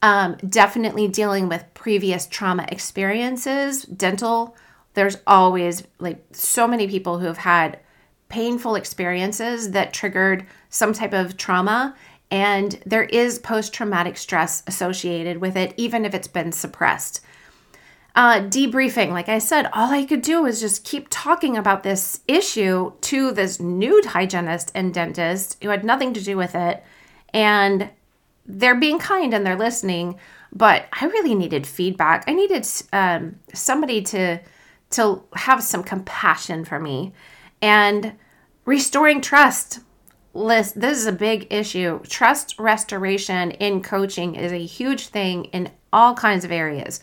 Um, 0.00 0.38
definitely 0.48 1.08
dealing 1.08 1.46
with 1.46 1.74
previous 1.74 2.26
trauma 2.26 2.64
experiences, 2.72 3.82
dental. 3.82 4.56
There's 4.94 5.18
always 5.26 5.82
like 5.98 6.24
so 6.32 6.66
many 6.66 6.88
people 6.88 7.18
who 7.18 7.26
have 7.26 7.36
had 7.36 7.78
painful 8.30 8.76
experiences 8.76 9.72
that 9.72 9.92
triggered 9.92 10.46
some 10.70 10.94
type 10.94 11.12
of 11.12 11.36
trauma. 11.36 11.94
And 12.30 12.80
there 12.86 13.04
is 13.04 13.40
post 13.40 13.74
traumatic 13.74 14.16
stress 14.16 14.62
associated 14.66 15.36
with 15.36 15.54
it, 15.54 15.74
even 15.76 16.06
if 16.06 16.14
it's 16.14 16.28
been 16.28 16.50
suppressed. 16.50 17.20
Uh, 18.16 18.40
debriefing, 18.40 19.10
like 19.10 19.28
I 19.28 19.38
said, 19.38 19.68
all 19.74 19.92
I 19.92 20.06
could 20.06 20.22
do 20.22 20.42
was 20.42 20.58
just 20.58 20.84
keep 20.84 21.06
talking 21.10 21.54
about 21.54 21.82
this 21.82 22.20
issue 22.26 22.92
to 23.02 23.30
this 23.30 23.60
nude 23.60 24.06
hygienist 24.06 24.72
and 24.74 24.94
dentist 24.94 25.62
who 25.62 25.68
had 25.68 25.84
nothing 25.84 26.14
to 26.14 26.24
do 26.24 26.34
with 26.34 26.54
it. 26.54 26.82
And 27.34 27.90
they're 28.46 28.74
being 28.74 28.98
kind 28.98 29.34
and 29.34 29.44
they're 29.44 29.54
listening, 29.54 30.18
but 30.50 30.86
I 30.98 31.04
really 31.04 31.34
needed 31.34 31.66
feedback. 31.66 32.24
I 32.26 32.32
needed 32.32 32.66
um, 32.92 33.36
somebody 33.52 34.00
to 34.02 34.40
to 34.88 35.22
have 35.34 35.62
some 35.62 35.82
compassion 35.82 36.64
for 36.64 36.78
me 36.78 37.12
and 37.60 38.14
restoring 38.64 39.20
trust. 39.20 39.80
list 40.32 40.80
This 40.80 40.96
is 40.98 41.06
a 41.06 41.12
big 41.12 41.48
issue. 41.50 42.00
Trust 42.04 42.58
restoration 42.58 43.50
in 43.50 43.82
coaching 43.82 44.36
is 44.36 44.52
a 44.52 44.64
huge 44.64 45.08
thing 45.08 45.46
in 45.46 45.70
all 45.92 46.14
kinds 46.14 46.44
of 46.44 46.52
areas. 46.52 47.00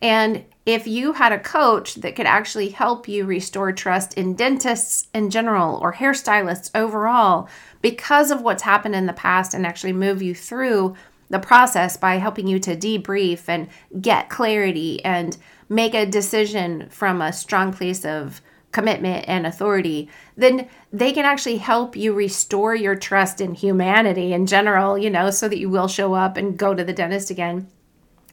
And 0.00 0.44
if 0.66 0.86
you 0.86 1.12
had 1.12 1.32
a 1.32 1.38
coach 1.38 1.96
that 1.96 2.16
could 2.16 2.26
actually 2.26 2.70
help 2.70 3.06
you 3.06 3.24
restore 3.24 3.72
trust 3.72 4.14
in 4.14 4.34
dentists 4.34 5.08
in 5.14 5.28
general 5.30 5.78
or 5.82 5.92
hairstylists 5.92 6.70
overall 6.74 7.48
because 7.82 8.30
of 8.30 8.40
what's 8.40 8.62
happened 8.62 8.94
in 8.94 9.06
the 9.06 9.12
past 9.12 9.52
and 9.52 9.66
actually 9.66 9.92
move 9.92 10.22
you 10.22 10.34
through 10.34 10.94
the 11.28 11.38
process 11.38 11.96
by 11.96 12.16
helping 12.16 12.46
you 12.46 12.58
to 12.58 12.76
debrief 12.76 13.48
and 13.48 13.68
get 14.00 14.30
clarity 14.30 15.04
and 15.04 15.36
make 15.68 15.94
a 15.94 16.06
decision 16.06 16.88
from 16.88 17.20
a 17.20 17.32
strong 17.32 17.72
place 17.72 18.04
of 18.04 18.40
commitment 18.72 19.24
and 19.28 19.46
authority, 19.46 20.08
then 20.36 20.68
they 20.92 21.12
can 21.12 21.24
actually 21.24 21.56
help 21.58 21.94
you 21.94 22.12
restore 22.12 22.74
your 22.74 22.96
trust 22.96 23.40
in 23.40 23.54
humanity 23.54 24.32
in 24.32 24.46
general, 24.46 24.98
you 24.98 25.08
know, 25.08 25.30
so 25.30 25.48
that 25.48 25.58
you 25.58 25.68
will 25.68 25.88
show 25.88 26.14
up 26.14 26.36
and 26.36 26.58
go 26.58 26.74
to 26.74 26.84
the 26.84 26.92
dentist 26.92 27.30
again. 27.30 27.68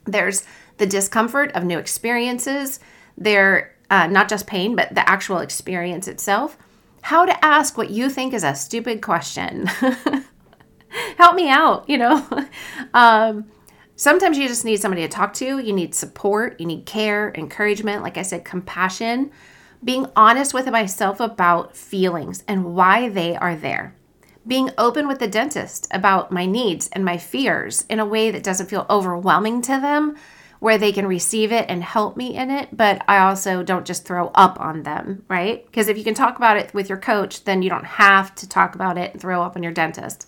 There's 0.05 0.45
the 0.77 0.85
discomfort 0.85 1.51
of 1.53 1.63
new 1.63 1.77
experiences, 1.77 2.79
their 3.17 3.75
uh, 3.89 4.07
not 4.07 4.29
just 4.29 4.47
pain, 4.47 4.75
but 4.75 4.95
the 4.95 5.07
actual 5.07 5.39
experience 5.39 6.07
itself. 6.07 6.57
How 7.01 7.25
to 7.25 7.45
ask 7.45 7.77
what 7.77 7.89
you 7.89 8.09
think 8.09 8.33
is 8.33 8.43
a 8.43 8.55
stupid 8.55 9.01
question. 9.01 9.67
Help 11.17 11.35
me 11.35 11.49
out, 11.49 11.89
you 11.89 11.97
know. 11.97 12.25
um, 12.93 13.45
sometimes 13.95 14.37
you 14.37 14.47
just 14.47 14.65
need 14.65 14.77
somebody 14.77 15.01
to 15.01 15.07
talk 15.07 15.33
to. 15.35 15.59
You 15.59 15.73
need 15.73 15.93
support, 15.93 16.59
you 16.59 16.65
need 16.65 16.85
care, 16.85 17.33
encouragement, 17.35 18.01
like 18.01 18.17
I 18.17 18.21
said, 18.21 18.45
compassion, 18.45 19.31
being 19.83 20.07
honest 20.15 20.53
with 20.53 20.67
myself 20.67 21.19
about 21.19 21.75
feelings 21.75 22.43
and 22.47 22.73
why 22.75 23.09
they 23.09 23.35
are 23.35 23.55
there. 23.55 23.95
Being 24.47 24.71
open 24.77 25.07
with 25.07 25.19
the 25.19 25.27
dentist 25.27 25.87
about 25.91 26.31
my 26.31 26.45
needs 26.45 26.89
and 26.93 27.05
my 27.05 27.17
fears 27.17 27.85
in 27.89 27.99
a 27.99 28.05
way 28.05 28.31
that 28.31 28.43
doesn't 28.43 28.69
feel 28.69 28.87
overwhelming 28.89 29.61
to 29.63 29.79
them 29.79 30.15
where 30.61 30.77
they 30.77 30.91
can 30.91 31.07
receive 31.07 31.51
it 31.51 31.65
and 31.69 31.83
help 31.83 32.15
me 32.15 32.35
in 32.35 32.51
it, 32.51 32.69
but 32.71 33.03
I 33.07 33.17
also 33.17 33.63
don't 33.63 33.85
just 33.85 34.05
throw 34.05 34.27
up 34.35 34.59
on 34.59 34.83
them, 34.83 35.25
right? 35.27 35.65
Because 35.65 35.87
if 35.87 35.97
you 35.97 36.03
can 36.03 36.13
talk 36.13 36.37
about 36.37 36.57
it 36.57 36.71
with 36.71 36.87
your 36.87 36.99
coach, 36.99 37.45
then 37.45 37.63
you 37.63 37.69
don't 37.69 37.85
have 37.85 38.35
to 38.35 38.47
talk 38.47 38.75
about 38.75 38.95
it 38.95 39.11
and 39.11 39.19
throw 39.19 39.41
up 39.41 39.55
on 39.55 39.63
your 39.63 39.71
dentist. 39.71 40.27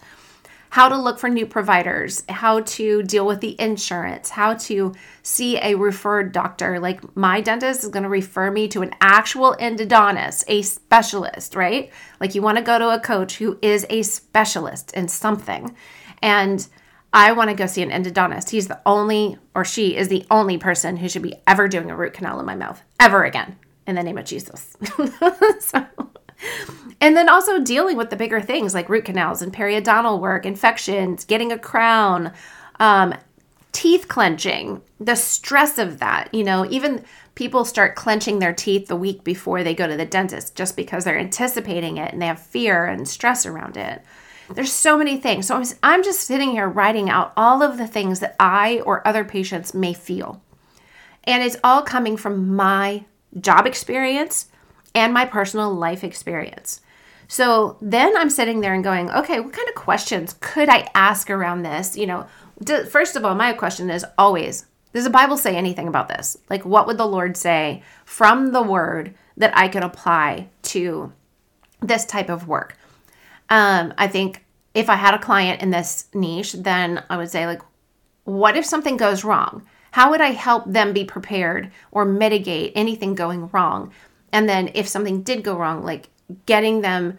How 0.74 0.90
to 0.90 0.98
look 0.98 1.20
for 1.20 1.30
new 1.30 1.46
providers, 1.46 2.24
how 2.28 2.62
to 2.62 3.04
deal 3.04 3.28
with 3.28 3.42
the 3.42 3.56
insurance, 3.62 4.30
how 4.30 4.56
to 4.56 4.96
see 5.22 5.58
a 5.58 5.76
referred 5.76 6.32
doctor. 6.32 6.80
Like 6.80 7.16
my 7.16 7.42
dentist 7.42 7.84
is 7.84 7.92
going 7.92 8.02
to 8.02 8.10
refer 8.10 8.50
me 8.50 8.68
to 8.70 8.82
an 8.82 8.90
actual 9.00 9.56
endodontist, 9.60 10.46
a 10.48 10.64
specialist, 10.64 11.56
right? 11.56 11.94
Like 12.20 12.34
you 12.34 12.42
want 12.42 12.58
to 12.58 12.64
go 12.64 12.80
to 12.80 12.90
a 12.90 13.00
coach 13.00 13.38
who 13.38 13.60
is 13.62 13.86
a 13.92 14.02
specialist 14.02 14.92
in 14.94 15.08
something. 15.10 15.76
And 16.24 16.68
I 17.14 17.34
want 17.34 17.52
to 17.52 17.56
go 17.56 17.68
see 17.68 17.84
an 17.84 17.92
endodontist. 17.92 18.50
He's 18.50 18.68
the 18.68 18.82
only, 18.84 19.38
or 19.54 19.64
she 19.64 19.96
is 19.96 20.08
the 20.08 20.26
only 20.32 20.58
person 20.58 20.98
who 20.98 21.08
should 21.08 21.22
be 21.22 21.36
ever 21.46 21.68
doing 21.68 21.92
a 21.92 21.96
root 21.96 22.14
canal 22.14 22.40
in 22.40 22.48
my 22.48 22.56
mouth, 22.56 22.82
ever 23.00 23.26
again, 23.26 23.60
in 23.86 23.94
the 23.94 24.02
name 24.02 24.18
of 24.18 24.26
Jesus. 24.26 24.76
so, 25.60 25.86
and 27.04 27.18
then 27.18 27.28
also 27.28 27.60
dealing 27.60 27.98
with 27.98 28.10
the 28.12 28.16
bigger 28.16 28.40
things 28.40 28.74
like 28.74 28.88
root 28.88 29.04
canals 29.04 29.42
and 29.42 29.54
periodontal 29.54 30.22
work, 30.22 30.46
infections, 30.46 31.26
getting 31.26 31.52
a 31.52 31.60
crown, 31.60 32.32
um, 32.80 33.14
teeth 33.74 34.08
clenching, 34.08 34.82
the 35.02 35.16
stress 35.16 35.78
of 35.78 36.00
that. 36.00 36.34
You 36.34 36.46
know, 36.46 36.66
even 36.70 37.04
people 37.36 37.66
start 37.66 37.96
clenching 37.96 38.40
their 38.40 38.54
teeth 38.54 38.88
the 38.88 38.96
week 38.96 39.26
before 39.26 39.66
they 39.66 39.76
go 39.76 39.86
to 39.86 39.98
the 39.98 40.06
dentist 40.06 40.56
just 40.56 40.78
because 40.78 41.04
they're 41.04 41.20
anticipating 41.20 41.98
it 41.98 42.14
and 42.14 42.22
they 42.22 42.28
have 42.28 42.42
fear 42.42 42.86
and 42.86 43.06
stress 43.06 43.46
around 43.46 43.76
it. 43.76 44.02
There's 44.54 44.72
so 44.72 44.98
many 44.98 45.18
things. 45.18 45.48
So 45.48 45.62
I'm 45.84 46.04
just 46.06 46.22
sitting 46.22 46.52
here 46.52 46.70
writing 46.70 47.10
out 47.10 47.34
all 47.36 47.62
of 47.62 47.78
the 47.78 47.88
things 47.88 48.22
that 48.22 48.38
I 48.40 48.80
or 48.86 49.06
other 49.06 49.26
patients 49.26 49.74
may 49.74 49.94
feel. 49.94 50.42
And 51.26 51.44
it's 51.44 51.58
all 51.66 51.82
coming 51.82 52.16
from 52.16 52.56
my 52.56 53.04
job 53.42 53.66
experience 53.66 54.48
and 54.96 55.14
my 55.14 55.26
personal 55.26 55.74
life 55.74 56.06
experience. 56.06 56.80
So 57.34 57.78
then 57.82 58.16
I'm 58.16 58.30
sitting 58.30 58.62
there 58.62 58.76
and 58.76 58.84
going, 58.84 59.10
okay, 59.10 59.40
what 59.40 59.54
kind 59.54 59.68
of 59.68 59.74
questions 59.74 60.36
could 60.40 60.70
I 60.70 60.88
ask 60.94 61.32
around 61.32 61.64
this? 61.64 61.98
You 61.98 62.06
know, 62.06 62.28
first 62.92 63.16
of 63.16 63.26
all, 63.26 63.34
my 63.34 63.54
question 63.54 63.90
is 63.90 64.06
always, 64.20 64.68
does 64.94 65.06
the 65.06 65.10
Bible 65.10 65.36
say 65.36 65.56
anything 65.56 65.88
about 65.88 66.10
this? 66.10 66.38
Like, 66.52 66.64
what 66.64 66.86
would 66.86 67.00
the 67.00 67.08
Lord 67.08 67.36
say 67.36 67.82
from 68.06 68.52
the 68.52 68.62
word 68.62 69.16
that 69.36 69.58
I 69.58 69.68
could 69.68 69.82
apply 69.82 70.50
to 70.62 71.12
this 71.82 72.06
type 72.06 72.30
of 72.30 72.48
work? 72.48 72.78
Um, 73.50 73.96
I 73.98 74.08
think 74.08 74.46
if 74.76 74.88
I 74.88 74.96
had 74.96 75.16
a 75.16 75.20
client 75.20 75.64
in 75.64 75.72
this 75.72 76.10
niche, 76.14 76.54
then 76.54 77.04
I 77.10 77.18
would 77.18 77.32
say, 77.32 77.48
like, 77.48 77.64
what 78.26 78.56
if 78.56 78.64
something 78.64 78.96
goes 78.96 79.24
wrong? 79.24 79.66
How 79.90 80.12
would 80.12 80.22
I 80.22 80.34
help 80.34 80.66
them 80.68 80.94
be 80.94 81.04
prepared 81.04 81.72
or 81.90 82.06
mitigate 82.06 82.74
anything 82.76 83.16
going 83.16 83.50
wrong? 83.50 83.92
And 84.32 84.48
then 84.48 84.70
if 84.76 84.88
something 84.88 85.24
did 85.24 85.44
go 85.44 85.58
wrong, 85.58 85.84
like 85.84 86.10
getting 86.46 86.82
them 86.82 87.18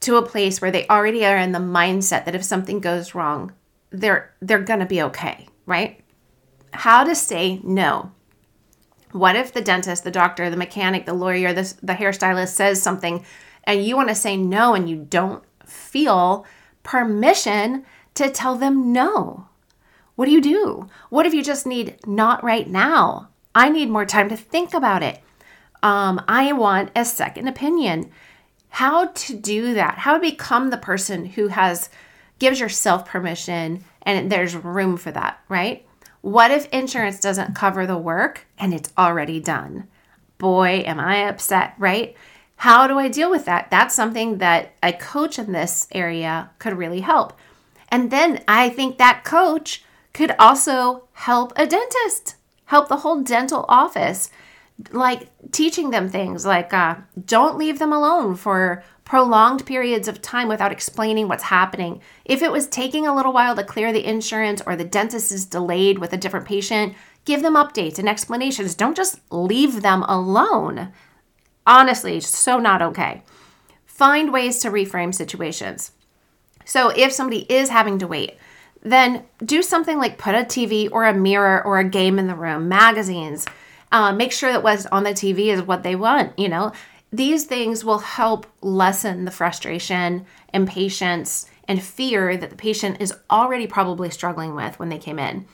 to 0.00 0.16
a 0.16 0.26
place 0.26 0.60
where 0.60 0.70
they 0.70 0.86
already 0.88 1.24
are 1.24 1.36
in 1.36 1.52
the 1.52 1.58
mindset 1.58 2.24
that 2.24 2.34
if 2.34 2.42
something 2.44 2.80
goes 2.80 3.14
wrong, 3.14 3.52
they're 3.90 4.32
they're 4.40 4.62
going 4.62 4.80
to 4.80 4.86
be 4.86 5.02
okay, 5.02 5.46
right? 5.66 6.00
How 6.72 7.04
to 7.04 7.14
say 7.14 7.60
no. 7.62 8.12
What 9.12 9.36
if 9.36 9.52
the 9.52 9.60
dentist, 9.60 10.04
the 10.04 10.10
doctor, 10.10 10.48
the 10.48 10.56
mechanic, 10.56 11.04
the 11.04 11.14
lawyer, 11.14 11.52
the, 11.52 11.74
the 11.82 11.94
hairstylist 11.94 12.54
says 12.54 12.80
something 12.80 13.24
and 13.64 13.84
you 13.84 13.96
want 13.96 14.08
to 14.08 14.14
say 14.14 14.36
no 14.36 14.74
and 14.74 14.88
you 14.88 14.96
don't 14.96 15.42
feel 15.66 16.46
permission 16.82 17.84
to 18.14 18.30
tell 18.30 18.56
them 18.56 18.92
no. 18.92 19.46
What 20.14 20.26
do 20.26 20.32
you 20.32 20.40
do? 20.40 20.88
What 21.08 21.26
if 21.26 21.34
you 21.34 21.42
just 21.42 21.66
need 21.66 21.98
not 22.06 22.44
right 22.44 22.68
now? 22.68 23.28
I 23.54 23.68
need 23.68 23.90
more 23.90 24.04
time 24.04 24.28
to 24.28 24.36
think 24.36 24.74
about 24.74 25.02
it. 25.02 25.20
Um, 25.82 26.22
I 26.28 26.52
want 26.52 26.90
a 26.94 27.04
second 27.04 27.48
opinion. 27.48 28.10
How 28.70 29.06
to 29.06 29.36
do 29.36 29.74
that? 29.74 29.98
How 29.98 30.14
to 30.14 30.20
become 30.20 30.70
the 30.70 30.76
person 30.78 31.26
who 31.26 31.48
has 31.48 31.90
gives 32.38 32.58
yourself 32.58 33.06
permission 33.06 33.84
and 34.02 34.32
there's 34.32 34.56
room 34.56 34.96
for 34.96 35.10
that, 35.12 35.40
right? 35.48 35.86
What 36.22 36.50
if 36.50 36.68
insurance 36.68 37.20
doesn't 37.20 37.54
cover 37.54 37.86
the 37.86 37.98
work 37.98 38.46
and 38.58 38.72
it's 38.72 38.92
already 38.96 39.40
done? 39.40 39.88
Boy, 40.38 40.82
am 40.86 40.98
I 40.98 41.28
upset, 41.28 41.74
right? 41.78 42.16
How 42.56 42.86
do 42.86 42.98
I 42.98 43.08
deal 43.08 43.30
with 43.30 43.44
that? 43.46 43.70
That's 43.70 43.94
something 43.94 44.38
that 44.38 44.72
a 44.82 44.92
coach 44.92 45.38
in 45.38 45.52
this 45.52 45.88
area 45.92 46.50
could 46.58 46.76
really 46.76 47.00
help. 47.00 47.38
And 47.88 48.10
then 48.10 48.42
I 48.46 48.68
think 48.68 48.98
that 48.98 49.24
coach 49.24 49.82
could 50.12 50.34
also 50.38 51.04
help 51.12 51.52
a 51.56 51.66
dentist, 51.66 52.36
help 52.66 52.88
the 52.88 52.98
whole 52.98 53.22
dental 53.22 53.64
office, 53.68 54.30
like 54.92 55.28
teaching 55.52 55.90
them 55.90 56.08
things 56.08 56.46
like 56.46 56.72
uh, 56.72 56.96
don't 57.24 57.58
leave 57.58 57.78
them 57.78 57.92
alone 57.92 58.34
for 58.34 58.82
prolonged 59.04 59.66
periods 59.66 60.06
of 60.06 60.22
time 60.22 60.46
without 60.48 60.72
explaining 60.72 61.26
what's 61.26 61.44
happening. 61.44 62.00
If 62.24 62.42
it 62.42 62.52
was 62.52 62.68
taking 62.68 63.06
a 63.06 63.14
little 63.14 63.32
while 63.32 63.56
to 63.56 63.64
clear 63.64 63.92
the 63.92 64.06
insurance 64.06 64.62
or 64.64 64.76
the 64.76 64.84
dentist 64.84 65.32
is 65.32 65.46
delayed 65.46 65.98
with 65.98 66.12
a 66.12 66.16
different 66.16 66.46
patient, 66.46 66.94
give 67.24 67.42
them 67.42 67.56
updates 67.56 67.98
and 67.98 68.08
explanations. 68.08 68.74
Don't 68.74 68.96
just 68.96 69.20
leave 69.32 69.82
them 69.82 70.04
alone. 70.04 70.92
Honestly, 71.66 72.20
so 72.20 72.58
not 72.58 72.82
okay. 72.82 73.22
Find 73.84 74.32
ways 74.32 74.60
to 74.60 74.70
reframe 74.70 75.14
situations. 75.14 75.92
So 76.64 76.90
if 76.90 77.12
somebody 77.12 77.40
is 77.52 77.68
having 77.68 77.98
to 77.98 78.06
wait, 78.06 78.36
then 78.82 79.24
do 79.44 79.62
something 79.62 79.98
like 79.98 80.18
put 80.18 80.34
a 80.34 80.38
TV 80.38 80.88
or 80.90 81.04
a 81.04 81.12
mirror 81.12 81.62
or 81.64 81.78
a 81.78 81.88
game 81.88 82.18
in 82.18 82.28
the 82.28 82.34
room, 82.34 82.68
magazines. 82.68 83.44
Uh, 83.92 84.12
make 84.12 84.32
sure 84.32 84.52
that 84.52 84.62
what's 84.62 84.86
on 84.86 85.02
the 85.02 85.10
TV 85.10 85.46
is 85.46 85.62
what 85.62 85.82
they 85.82 85.96
want. 85.96 86.38
You 86.38 86.48
know, 86.48 86.72
these 87.12 87.44
things 87.44 87.84
will 87.84 87.98
help 87.98 88.46
lessen 88.60 89.24
the 89.24 89.30
frustration, 89.30 90.26
impatience, 90.54 91.46
and 91.66 91.82
fear 91.82 92.36
that 92.36 92.50
the 92.50 92.56
patient 92.56 93.00
is 93.00 93.14
already 93.30 93.66
probably 93.66 94.10
struggling 94.10 94.54
with 94.54 94.78
when 94.78 94.88
they 94.88 94.98
came 94.98 95.18
in. 95.18 95.46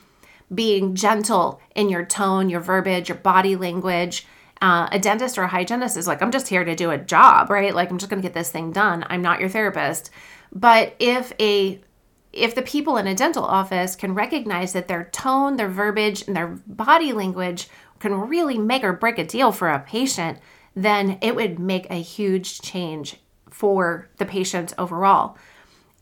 Being 0.53 0.95
gentle 0.95 1.59
in 1.75 1.89
your 1.89 2.05
tone, 2.05 2.49
your 2.49 2.61
verbiage, 2.61 3.09
your 3.09 3.17
body 3.17 3.55
language. 3.55 4.25
Uh, 4.61 4.87
a 4.91 4.97
dentist 4.97 5.37
or 5.37 5.43
a 5.43 5.47
hygienist 5.47 5.97
is 5.97 6.07
like, 6.07 6.21
I'm 6.21 6.31
just 6.31 6.47
here 6.47 6.63
to 6.63 6.75
do 6.75 6.89
a 6.89 6.97
job, 6.97 7.49
right? 7.49 7.75
Like, 7.75 7.91
I'm 7.91 7.97
just 7.97 8.09
going 8.09 8.21
to 8.21 8.27
get 8.27 8.33
this 8.33 8.49
thing 8.49 8.71
done. 8.71 9.05
I'm 9.09 9.21
not 9.21 9.39
your 9.39 9.49
therapist. 9.49 10.09
But 10.51 10.95
if 10.99 11.33
a 11.39 11.81
if 12.33 12.53
the 12.53 12.61
people 12.61 12.97
in 12.97 13.07
a 13.07 13.15
dental 13.15 13.43
office 13.43 13.95
can 13.95 14.13
recognize 14.13 14.73
that 14.73 14.87
their 14.87 15.05
tone, 15.05 15.55
their 15.55 15.69
verbiage, 15.69 16.27
and 16.27 16.35
their 16.35 16.47
body 16.67 17.11
language 17.11 17.67
can 17.99 18.13
really 18.13 18.57
make 18.57 18.83
or 18.83 18.93
break 18.93 19.17
a 19.17 19.25
deal 19.25 19.51
for 19.51 19.69
a 19.69 19.79
patient, 19.79 20.39
then 20.75 21.17
it 21.21 21.35
would 21.35 21.59
make 21.59 21.89
a 21.89 21.95
huge 21.95 22.61
change 22.61 23.17
for 23.49 24.07
the 24.17 24.25
patient 24.25 24.73
overall. 24.77 25.37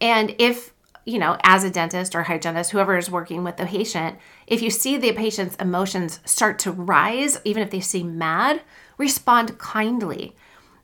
And 0.02 0.36
if, 0.38 0.74
you 1.06 1.20
know, 1.20 1.38
as 1.44 1.64
a 1.64 1.70
dentist 1.70 2.16
or 2.16 2.24
hygienist, 2.24 2.72
whoever 2.72 2.98
is 2.98 3.10
working 3.10 3.44
with 3.44 3.58
the 3.58 3.66
patient, 3.66 4.18
if 4.48 4.62
you 4.62 4.70
see 4.70 4.98
the 4.98 5.14
patient's 5.14 5.56
emotions 5.56 6.20
start 6.26 6.60
to 6.60 6.72
rise, 6.72 7.40
even 7.46 7.64
if 7.64 7.70
they 7.70 7.80
seem 7.80 8.18
mad, 8.18 8.62
respond 8.98 9.58
kindly. 9.58 10.36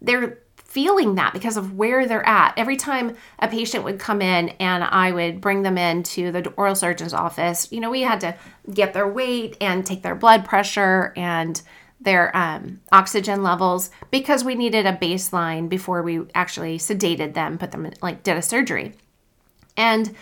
They're 0.02 0.40
feeling 0.72 1.16
that 1.16 1.34
because 1.34 1.58
of 1.58 1.74
where 1.74 2.08
they're 2.08 2.26
at. 2.26 2.54
Every 2.56 2.78
time 2.78 3.18
a 3.40 3.50
patient 3.50 3.84
would 3.84 4.00
come 4.00 4.22
in 4.22 4.50
and 4.60 4.86
I 4.86 5.12
would 5.12 5.42
bring 5.42 5.64
them 5.64 5.78
into 5.78 6.32
the 6.32 6.50
oral 6.52 6.76
surgeon's 6.76 7.14
office, 7.14 7.70
you 7.72 7.82
know, 7.82 7.92
we 7.92 8.04
had 8.04 8.22
to 8.22 8.38
get 8.74 8.94
their 8.94 9.08
weight 9.08 9.58
and 9.60 9.86
take 9.86 10.02
their 10.02 10.16
blood 10.16 10.46
pressure 10.46 11.12
and 11.18 11.62
their 12.00 12.36
um, 12.36 12.80
oxygen 12.94 13.44
levels 13.44 13.92
because 14.12 14.46
we 14.46 14.56
needed 14.56 14.86
a 14.86 14.94
baseline 14.94 15.68
before 15.68 16.04
we 16.04 16.22
actually 16.34 16.78
sedated 16.78 17.34
them, 17.34 17.58
put 17.58 17.72
them 17.72 17.86
in, 17.86 17.94
like 18.02 18.24
did 18.24 18.38
a 18.38 18.42
surgery. 18.42 18.94
And 19.76 20.16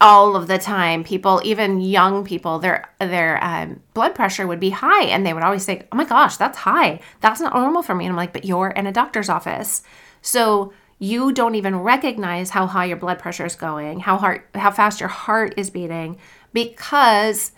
all 0.00 0.36
of 0.36 0.48
the 0.48 0.58
time 0.58 1.04
people 1.04 1.40
even 1.44 1.80
young 1.80 2.24
people 2.24 2.58
their 2.58 2.84
their 2.98 3.42
um, 3.42 3.80
blood 3.94 4.14
pressure 4.14 4.46
would 4.46 4.60
be 4.60 4.70
high 4.70 5.04
and 5.04 5.24
they 5.24 5.32
would 5.32 5.42
always 5.42 5.64
say 5.64 5.86
oh 5.92 5.96
my 5.96 6.04
gosh 6.04 6.36
that's 6.36 6.58
high. 6.58 7.00
That's 7.20 7.40
not 7.40 7.54
normal 7.54 7.82
for 7.82 7.94
me. 7.94 8.04
And 8.04 8.12
i'm 8.12 8.16
like 8.16 8.32
but 8.32 8.44
you're 8.44 8.70
in 8.70 8.86
a 8.86 8.92
doctor's 8.92 9.28
office. 9.28 9.82
So 10.20 10.72
you 10.98 11.32
don't 11.32 11.54
even 11.54 11.76
recognize 11.76 12.50
how 12.50 12.66
high 12.66 12.86
your 12.86 12.96
blood 12.96 13.18
pressure 13.18 13.46
is 13.46 13.56
going 13.56 14.00
how 14.00 14.16
heart 14.16 14.48
how 14.54 14.70
fast 14.70 15.00
your 15.00 15.08
heart 15.08 15.54
is 15.56 15.70
beating 15.70 16.18
because 16.52 17.52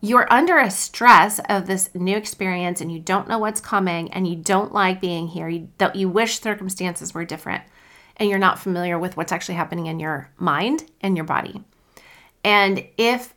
you're 0.00 0.32
under 0.32 0.58
a 0.58 0.70
stress 0.70 1.40
of 1.48 1.66
this 1.66 1.94
new 1.94 2.16
experience 2.16 2.80
and 2.80 2.90
you 2.90 2.98
don't 2.98 3.28
know 3.28 3.38
what's 3.38 3.60
coming 3.60 4.10
and 4.12 4.26
you 4.26 4.34
don't 4.34 4.72
like 4.72 5.00
being 5.00 5.28
here. 5.28 5.48
You 5.48 5.68
you 5.94 6.08
wish 6.08 6.40
circumstances 6.40 7.12
were 7.12 7.24
different 7.24 7.64
and 8.16 8.28
you're 8.28 8.38
not 8.38 8.58
familiar 8.58 8.98
with 8.98 9.16
what's 9.16 9.32
actually 9.32 9.56
happening 9.56 9.86
in 9.86 10.00
your 10.00 10.30
mind 10.38 10.84
and 11.00 11.16
your 11.16 11.24
body 11.24 11.62
and 12.44 12.86
if 12.96 13.34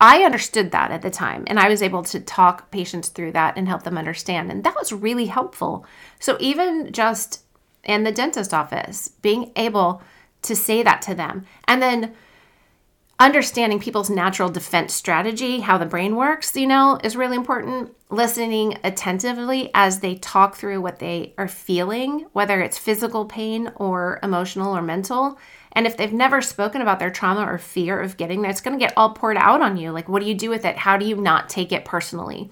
I 0.00 0.22
understood 0.22 0.72
that 0.72 0.90
at 0.90 1.02
the 1.02 1.10
time 1.10 1.44
and 1.46 1.58
I 1.58 1.68
was 1.68 1.82
able 1.82 2.02
to 2.04 2.20
talk 2.20 2.70
patients 2.70 3.08
through 3.08 3.32
that 3.32 3.56
and 3.56 3.68
help 3.68 3.84
them 3.84 3.96
understand. 3.96 4.50
And 4.50 4.64
that 4.64 4.74
was 4.74 4.92
really 4.92 5.26
helpful. 5.26 5.86
So, 6.18 6.36
even 6.40 6.92
just 6.92 7.42
in 7.84 8.04
the 8.04 8.12
dentist 8.12 8.52
office, 8.52 9.08
being 9.22 9.52
able 9.56 10.02
to 10.42 10.56
say 10.56 10.82
that 10.82 11.00
to 11.02 11.14
them 11.14 11.46
and 11.66 11.80
then 11.80 12.14
understanding 13.24 13.80
people's 13.80 14.10
natural 14.10 14.50
defense 14.50 14.92
strategy, 14.92 15.60
how 15.60 15.78
the 15.78 15.86
brain 15.86 16.14
works, 16.14 16.54
you 16.54 16.66
know, 16.66 16.98
is 17.02 17.16
really 17.16 17.36
important. 17.36 17.90
Listening 18.10 18.76
attentively 18.84 19.70
as 19.72 20.00
they 20.00 20.16
talk 20.16 20.56
through 20.56 20.82
what 20.82 20.98
they 20.98 21.32
are 21.38 21.48
feeling, 21.48 22.26
whether 22.34 22.60
it's 22.60 22.76
physical 22.76 23.24
pain 23.24 23.72
or 23.76 24.20
emotional 24.22 24.76
or 24.76 24.82
mental, 24.82 25.38
and 25.72 25.86
if 25.86 25.96
they've 25.96 26.12
never 26.12 26.42
spoken 26.42 26.82
about 26.82 26.98
their 26.98 27.10
trauma 27.10 27.50
or 27.50 27.56
fear 27.56 27.98
of 27.98 28.18
getting 28.18 28.42
there, 28.42 28.50
it's 28.50 28.60
going 28.60 28.78
to 28.78 28.84
get 28.84 28.92
all 28.94 29.14
poured 29.14 29.38
out 29.38 29.62
on 29.62 29.78
you. 29.78 29.90
Like, 29.90 30.06
what 30.06 30.20
do 30.20 30.28
you 30.28 30.34
do 30.34 30.50
with 30.50 30.66
it? 30.66 30.76
How 30.76 30.98
do 30.98 31.06
you 31.06 31.16
not 31.16 31.48
take 31.48 31.72
it 31.72 31.86
personally? 31.86 32.50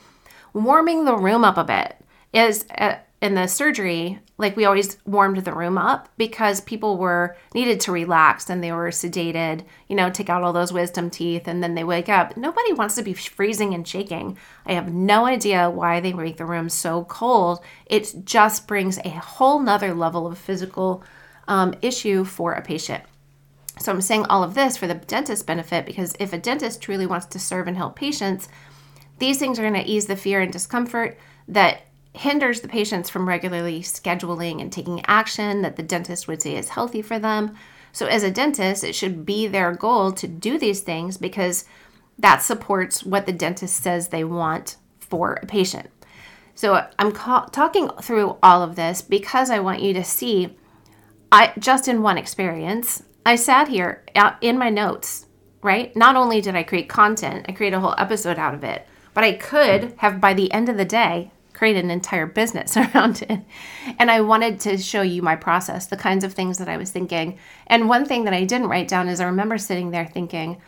Warming 0.54 1.04
the 1.04 1.16
room 1.16 1.44
up 1.44 1.58
a 1.58 1.64
bit 1.64 1.96
is 2.32 2.64
uh, 2.78 2.96
in 3.22 3.36
the 3.36 3.46
surgery, 3.46 4.18
like 4.36 4.56
we 4.56 4.64
always 4.64 4.98
warmed 5.06 5.36
the 5.36 5.54
room 5.54 5.78
up 5.78 6.08
because 6.16 6.60
people 6.60 6.98
were 6.98 7.36
needed 7.54 7.78
to 7.78 7.92
relax 7.92 8.50
and 8.50 8.62
they 8.62 8.72
were 8.72 8.90
sedated, 8.90 9.64
you 9.88 9.94
know, 9.94 10.10
take 10.10 10.28
out 10.28 10.42
all 10.42 10.52
those 10.52 10.72
wisdom 10.72 11.08
teeth 11.08 11.46
and 11.46 11.62
then 11.62 11.76
they 11.76 11.84
wake 11.84 12.08
up. 12.08 12.36
Nobody 12.36 12.72
wants 12.72 12.96
to 12.96 13.02
be 13.02 13.14
freezing 13.14 13.74
and 13.74 13.86
shaking. 13.86 14.36
I 14.66 14.72
have 14.72 14.92
no 14.92 15.24
idea 15.24 15.70
why 15.70 16.00
they 16.00 16.12
make 16.12 16.36
the 16.36 16.44
room 16.44 16.68
so 16.68 17.04
cold. 17.04 17.60
It 17.86 18.12
just 18.24 18.66
brings 18.66 18.98
a 18.98 19.10
whole 19.10 19.60
nother 19.60 19.94
level 19.94 20.26
of 20.26 20.36
physical 20.36 21.04
um, 21.46 21.74
issue 21.80 22.24
for 22.24 22.54
a 22.54 22.60
patient. 22.60 23.04
So 23.78 23.92
I'm 23.92 24.00
saying 24.00 24.26
all 24.26 24.42
of 24.42 24.54
this 24.54 24.76
for 24.76 24.88
the 24.88 24.94
dentist 24.94 25.46
benefit 25.46 25.86
because 25.86 26.16
if 26.18 26.32
a 26.32 26.38
dentist 26.38 26.82
truly 26.82 27.06
wants 27.06 27.26
to 27.26 27.38
serve 27.38 27.68
and 27.68 27.76
help 27.76 27.94
patients, 27.94 28.48
these 29.20 29.38
things 29.38 29.60
are 29.60 29.62
going 29.62 29.74
to 29.74 29.88
ease 29.88 30.06
the 30.06 30.16
fear 30.16 30.40
and 30.40 30.52
discomfort 30.52 31.16
that 31.46 31.82
hinders 32.14 32.60
the 32.60 32.68
patients 32.68 33.08
from 33.08 33.28
regularly 33.28 33.80
scheduling 33.80 34.60
and 34.60 34.72
taking 34.72 35.04
action 35.06 35.62
that 35.62 35.76
the 35.76 35.82
dentist 35.82 36.28
would 36.28 36.42
say 36.42 36.56
is 36.56 36.70
healthy 36.70 37.02
for 37.02 37.18
them. 37.18 37.54
So, 37.92 38.06
as 38.06 38.22
a 38.22 38.30
dentist, 38.30 38.84
it 38.84 38.94
should 38.94 39.26
be 39.26 39.46
their 39.46 39.72
goal 39.72 40.12
to 40.12 40.26
do 40.26 40.58
these 40.58 40.80
things 40.80 41.16
because 41.16 41.64
that 42.18 42.42
supports 42.42 43.04
what 43.04 43.26
the 43.26 43.32
dentist 43.32 43.82
says 43.82 44.08
they 44.08 44.24
want 44.24 44.76
for 44.98 45.38
a 45.42 45.46
patient. 45.46 45.90
So, 46.54 46.86
I'm 46.98 47.12
ca- 47.12 47.46
talking 47.46 47.90
through 48.00 48.38
all 48.42 48.62
of 48.62 48.76
this 48.76 49.02
because 49.02 49.50
I 49.50 49.58
want 49.58 49.82
you 49.82 49.92
to 49.94 50.04
see, 50.04 50.56
I 51.30 51.52
just 51.58 51.88
in 51.88 52.02
one 52.02 52.18
experience, 52.18 53.02
I 53.24 53.36
sat 53.36 53.68
here 53.68 54.04
uh, 54.14 54.32
in 54.40 54.58
my 54.58 54.70
notes, 54.70 55.26
right? 55.62 55.94
Not 55.94 56.16
only 56.16 56.40
did 56.40 56.56
I 56.56 56.62
create 56.62 56.88
content, 56.88 57.46
I 57.48 57.52
created 57.52 57.76
a 57.76 57.80
whole 57.80 57.94
episode 57.98 58.38
out 58.38 58.54
of 58.54 58.64
it, 58.64 58.86
but 59.14 59.24
I 59.24 59.34
could 59.34 59.94
have 59.98 60.20
by 60.20 60.34
the 60.34 60.50
end 60.52 60.68
of 60.68 60.76
the 60.76 60.84
day 60.84 61.30
created 61.54 61.84
an 61.84 61.90
entire 61.90 62.26
business 62.26 62.76
around 62.76 63.22
it. 63.22 63.40
And 63.98 64.10
I 64.10 64.20
wanted 64.20 64.60
to 64.60 64.76
show 64.78 65.02
you 65.02 65.22
my 65.22 65.36
process, 65.36 65.86
the 65.86 65.96
kinds 65.96 66.24
of 66.24 66.32
things 66.32 66.58
that 66.58 66.68
I 66.68 66.76
was 66.76 66.90
thinking. 66.90 67.38
And 67.66 67.88
one 67.88 68.04
thing 68.04 68.24
that 68.24 68.34
I 68.34 68.44
didn't 68.44 68.68
write 68.68 68.88
down 68.88 69.08
is 69.08 69.20
I 69.20 69.24
remember 69.24 69.58
sitting 69.58 69.90
there 69.90 70.06
thinking, 70.06 70.60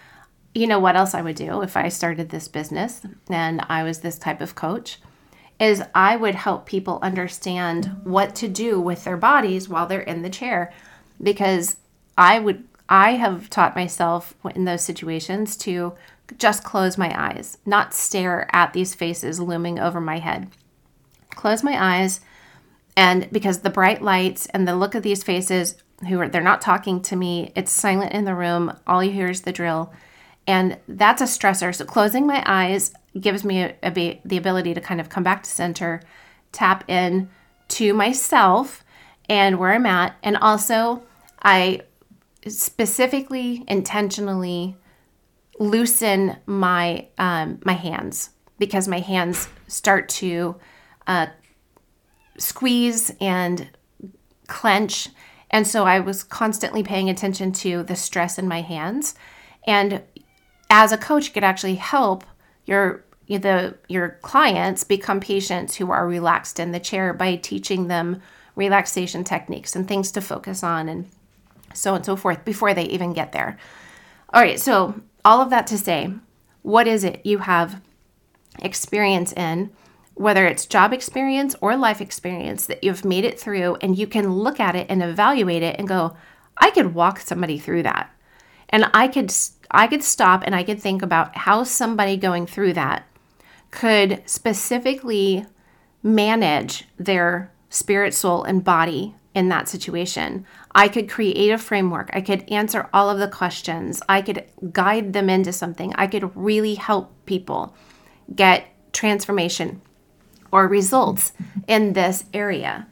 you 0.54 0.66
know 0.66 0.78
what 0.78 0.96
else 0.96 1.14
I 1.14 1.22
would 1.22 1.36
do 1.36 1.62
if 1.62 1.76
I 1.76 1.88
started 1.88 2.28
this 2.28 2.48
business 2.48 3.02
and 3.28 3.64
I 3.68 3.82
was 3.82 4.00
this 4.00 4.18
type 4.18 4.40
of 4.40 4.54
coach? 4.54 5.00
Is 5.58 5.82
I 5.94 6.16
would 6.16 6.34
help 6.34 6.66
people 6.66 6.98
understand 7.02 8.00
what 8.04 8.34
to 8.36 8.48
do 8.48 8.80
with 8.80 9.04
their 9.04 9.16
bodies 9.16 9.68
while 9.68 9.86
they're 9.86 10.00
in 10.00 10.22
the 10.22 10.30
chair 10.30 10.72
because 11.22 11.76
I 12.18 12.38
would 12.38 12.64
I 12.88 13.12
have 13.12 13.48
taught 13.48 13.74
myself 13.74 14.34
in 14.54 14.64
those 14.64 14.82
situations 14.82 15.56
to 15.58 15.94
just 16.38 16.64
close 16.64 16.98
my 16.98 17.12
eyes, 17.18 17.58
not 17.64 17.94
stare 17.94 18.48
at 18.54 18.72
these 18.72 18.94
faces 18.94 19.40
looming 19.40 19.78
over 19.78 20.00
my 20.00 20.18
head. 20.18 20.48
Close 21.34 21.62
my 21.62 21.76
eyes 21.98 22.20
And 22.96 23.28
because 23.32 23.60
the 23.60 23.70
bright 23.70 24.02
lights 24.02 24.46
and 24.46 24.66
the 24.66 24.76
look 24.76 24.94
of 24.94 25.02
these 25.02 25.22
faces 25.22 25.76
who 26.08 26.20
are 26.20 26.28
they're 26.28 26.42
not 26.42 26.60
talking 26.60 27.00
to 27.02 27.16
me, 27.16 27.52
it's 27.54 27.72
silent 27.72 28.12
in 28.12 28.24
the 28.24 28.34
room, 28.34 28.76
all 28.86 29.02
you 29.02 29.10
hear 29.12 29.28
is 29.28 29.42
the 29.42 29.52
drill. 29.52 29.92
And 30.46 30.78
that's 30.86 31.22
a 31.22 31.24
stressor. 31.24 31.74
So 31.74 31.84
closing 31.84 32.26
my 32.26 32.42
eyes 32.46 32.92
gives 33.18 33.44
me 33.44 33.62
a, 33.62 33.74
a, 33.82 34.20
the 34.24 34.36
ability 34.36 34.74
to 34.74 34.80
kind 34.80 35.00
of 35.00 35.08
come 35.08 35.22
back 35.22 35.42
to 35.42 35.50
center, 35.50 36.02
tap 36.52 36.84
in 36.88 37.30
to 37.68 37.94
myself 37.94 38.84
and 39.28 39.58
where 39.58 39.72
I'm 39.72 39.86
at. 39.86 40.16
And 40.22 40.36
also, 40.36 41.02
I 41.42 41.80
specifically, 42.46 43.64
intentionally 43.66 44.76
loosen 45.58 46.36
my 46.46 47.06
um, 47.18 47.60
my 47.64 47.74
hands 47.74 48.30
because 48.58 48.88
my 48.88 49.00
hands 49.00 49.48
start 49.68 50.08
to 50.08 50.56
uh, 51.06 51.26
squeeze 52.38 53.12
and 53.20 53.68
clench. 54.46 55.08
And 55.50 55.66
so 55.66 55.84
I 55.84 56.00
was 56.00 56.22
constantly 56.22 56.82
paying 56.82 57.08
attention 57.08 57.52
to 57.52 57.82
the 57.82 57.96
stress 57.96 58.38
in 58.38 58.48
my 58.48 58.60
hands. 58.60 59.14
And 59.66 60.02
as 60.70 60.92
a 60.92 60.98
coach, 60.98 61.26
you 61.26 61.32
could 61.32 61.44
actually 61.44 61.76
help 61.76 62.24
your 62.66 63.04
the 63.26 63.74
your 63.88 64.18
clients 64.22 64.84
become 64.84 65.18
patients 65.18 65.76
who 65.76 65.90
are 65.90 66.06
relaxed 66.06 66.60
in 66.60 66.72
the 66.72 66.80
chair 66.80 67.14
by 67.14 67.36
teaching 67.36 67.88
them 67.88 68.20
relaxation 68.54 69.24
techniques 69.24 69.74
and 69.74 69.88
things 69.88 70.12
to 70.12 70.20
focus 70.20 70.62
on 70.62 70.88
and 70.88 71.08
so 71.72 71.90
on 71.92 71.96
and 71.96 72.04
so 72.04 72.16
forth 72.16 72.44
before 72.44 72.74
they 72.74 72.84
even 72.84 73.12
get 73.12 73.32
there. 73.32 73.58
All 74.32 74.42
right, 74.42 74.60
so 74.60 75.00
all 75.24 75.40
of 75.40 75.50
that 75.50 75.66
to 75.68 75.78
say, 75.78 76.12
what 76.62 76.86
is 76.86 77.04
it 77.04 77.24
you 77.24 77.38
have 77.38 77.80
experience 78.60 79.32
in, 79.32 79.70
whether 80.14 80.46
it's 80.46 80.66
job 80.66 80.92
experience 80.92 81.56
or 81.60 81.76
life 81.76 82.00
experience 82.00 82.66
that 82.66 82.82
you've 82.84 83.04
made 83.04 83.24
it 83.24 83.38
through 83.38 83.76
and 83.76 83.98
you 83.98 84.06
can 84.06 84.32
look 84.32 84.60
at 84.60 84.76
it 84.76 84.86
and 84.88 85.02
evaluate 85.02 85.62
it 85.62 85.76
and 85.78 85.88
go, 85.88 86.16
I 86.56 86.70
could 86.70 86.94
walk 86.94 87.20
somebody 87.20 87.58
through 87.58 87.82
that. 87.82 88.10
And 88.68 88.90
I 88.94 89.08
could 89.08 89.32
I 89.70 89.86
could 89.88 90.04
stop 90.04 90.42
and 90.44 90.54
I 90.54 90.62
could 90.62 90.80
think 90.80 91.02
about 91.02 91.36
how 91.36 91.64
somebody 91.64 92.16
going 92.16 92.46
through 92.46 92.74
that 92.74 93.06
could 93.72 94.22
specifically 94.24 95.46
manage 96.02 96.84
their 96.96 97.52
spirit, 97.70 98.14
soul, 98.14 98.44
and 98.44 98.62
body 98.62 99.16
in 99.34 99.48
that 99.48 99.68
situation. 99.68 100.46
I 100.76 100.86
could 100.86 101.10
create 101.10 101.50
a 101.50 101.58
framework. 101.58 102.10
I 102.12 102.20
could 102.20 102.48
answer 102.48 102.88
all 102.92 103.10
of 103.10 103.18
the 103.18 103.26
questions. 103.26 104.00
I 104.08 104.22
could 104.22 104.44
guide 104.70 105.12
them 105.12 105.28
into 105.28 105.52
something. 105.52 105.92
I 105.96 106.06
could 106.06 106.30
really 106.36 106.76
help 106.76 107.12
people 107.26 107.74
get 108.32 108.66
transformation 108.92 109.82
or 110.54 110.68
results 110.68 111.32
in 111.66 111.94
this 111.94 112.22
area. 112.32 112.86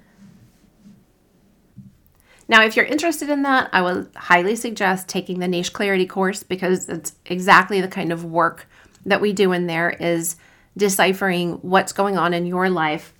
Now, 2.48 2.64
if 2.64 2.75
you're 2.75 2.85
interested 2.85 3.31
in 3.31 3.42
that, 3.42 3.70
I 3.72 3.83
would 3.83 4.11
highly 4.16 4.57
suggest 4.57 5.09
taking 5.09 5.38
the 5.38 5.46
niche 5.46 5.72
clarity 5.72 6.05
course 6.05 6.42
because 6.42 6.88
it's 6.88 7.14
exactly 7.25 7.81
the 7.81 7.87
kind 7.87 8.12
of 8.12 8.25
work 8.25 8.68
that 9.07 9.20
we 9.20 9.33
do 9.33 9.53
in 9.53 9.68
there 9.68 9.90
is 9.90 10.35
deciphering 10.77 11.53
what's 11.62 11.92
going 11.92 12.18
on 12.18 12.35
in 12.35 12.46
your 12.46 12.68
life 12.68 13.14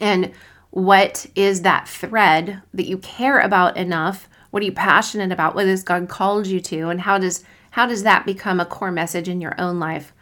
and 0.00 0.30
what 0.70 1.26
is 1.34 1.62
that 1.62 1.88
thread 1.88 2.62
that 2.72 2.86
you 2.86 2.98
care 2.98 3.40
about 3.40 3.76
enough? 3.76 4.28
What 4.52 4.62
are 4.62 4.66
you 4.66 4.72
passionate 4.72 5.32
about? 5.32 5.56
What 5.56 5.66
has 5.66 5.82
god 5.82 6.08
called 6.08 6.46
you 6.46 6.60
to? 6.60 6.88
And 6.88 7.00
how 7.00 7.18
does 7.18 7.42
how 7.70 7.86
does 7.86 8.04
that 8.04 8.26
become 8.26 8.60
a 8.60 8.64
core 8.64 8.92
message 8.92 9.28
in 9.28 9.40
your 9.40 9.60
own 9.60 9.80
life? 9.80 10.12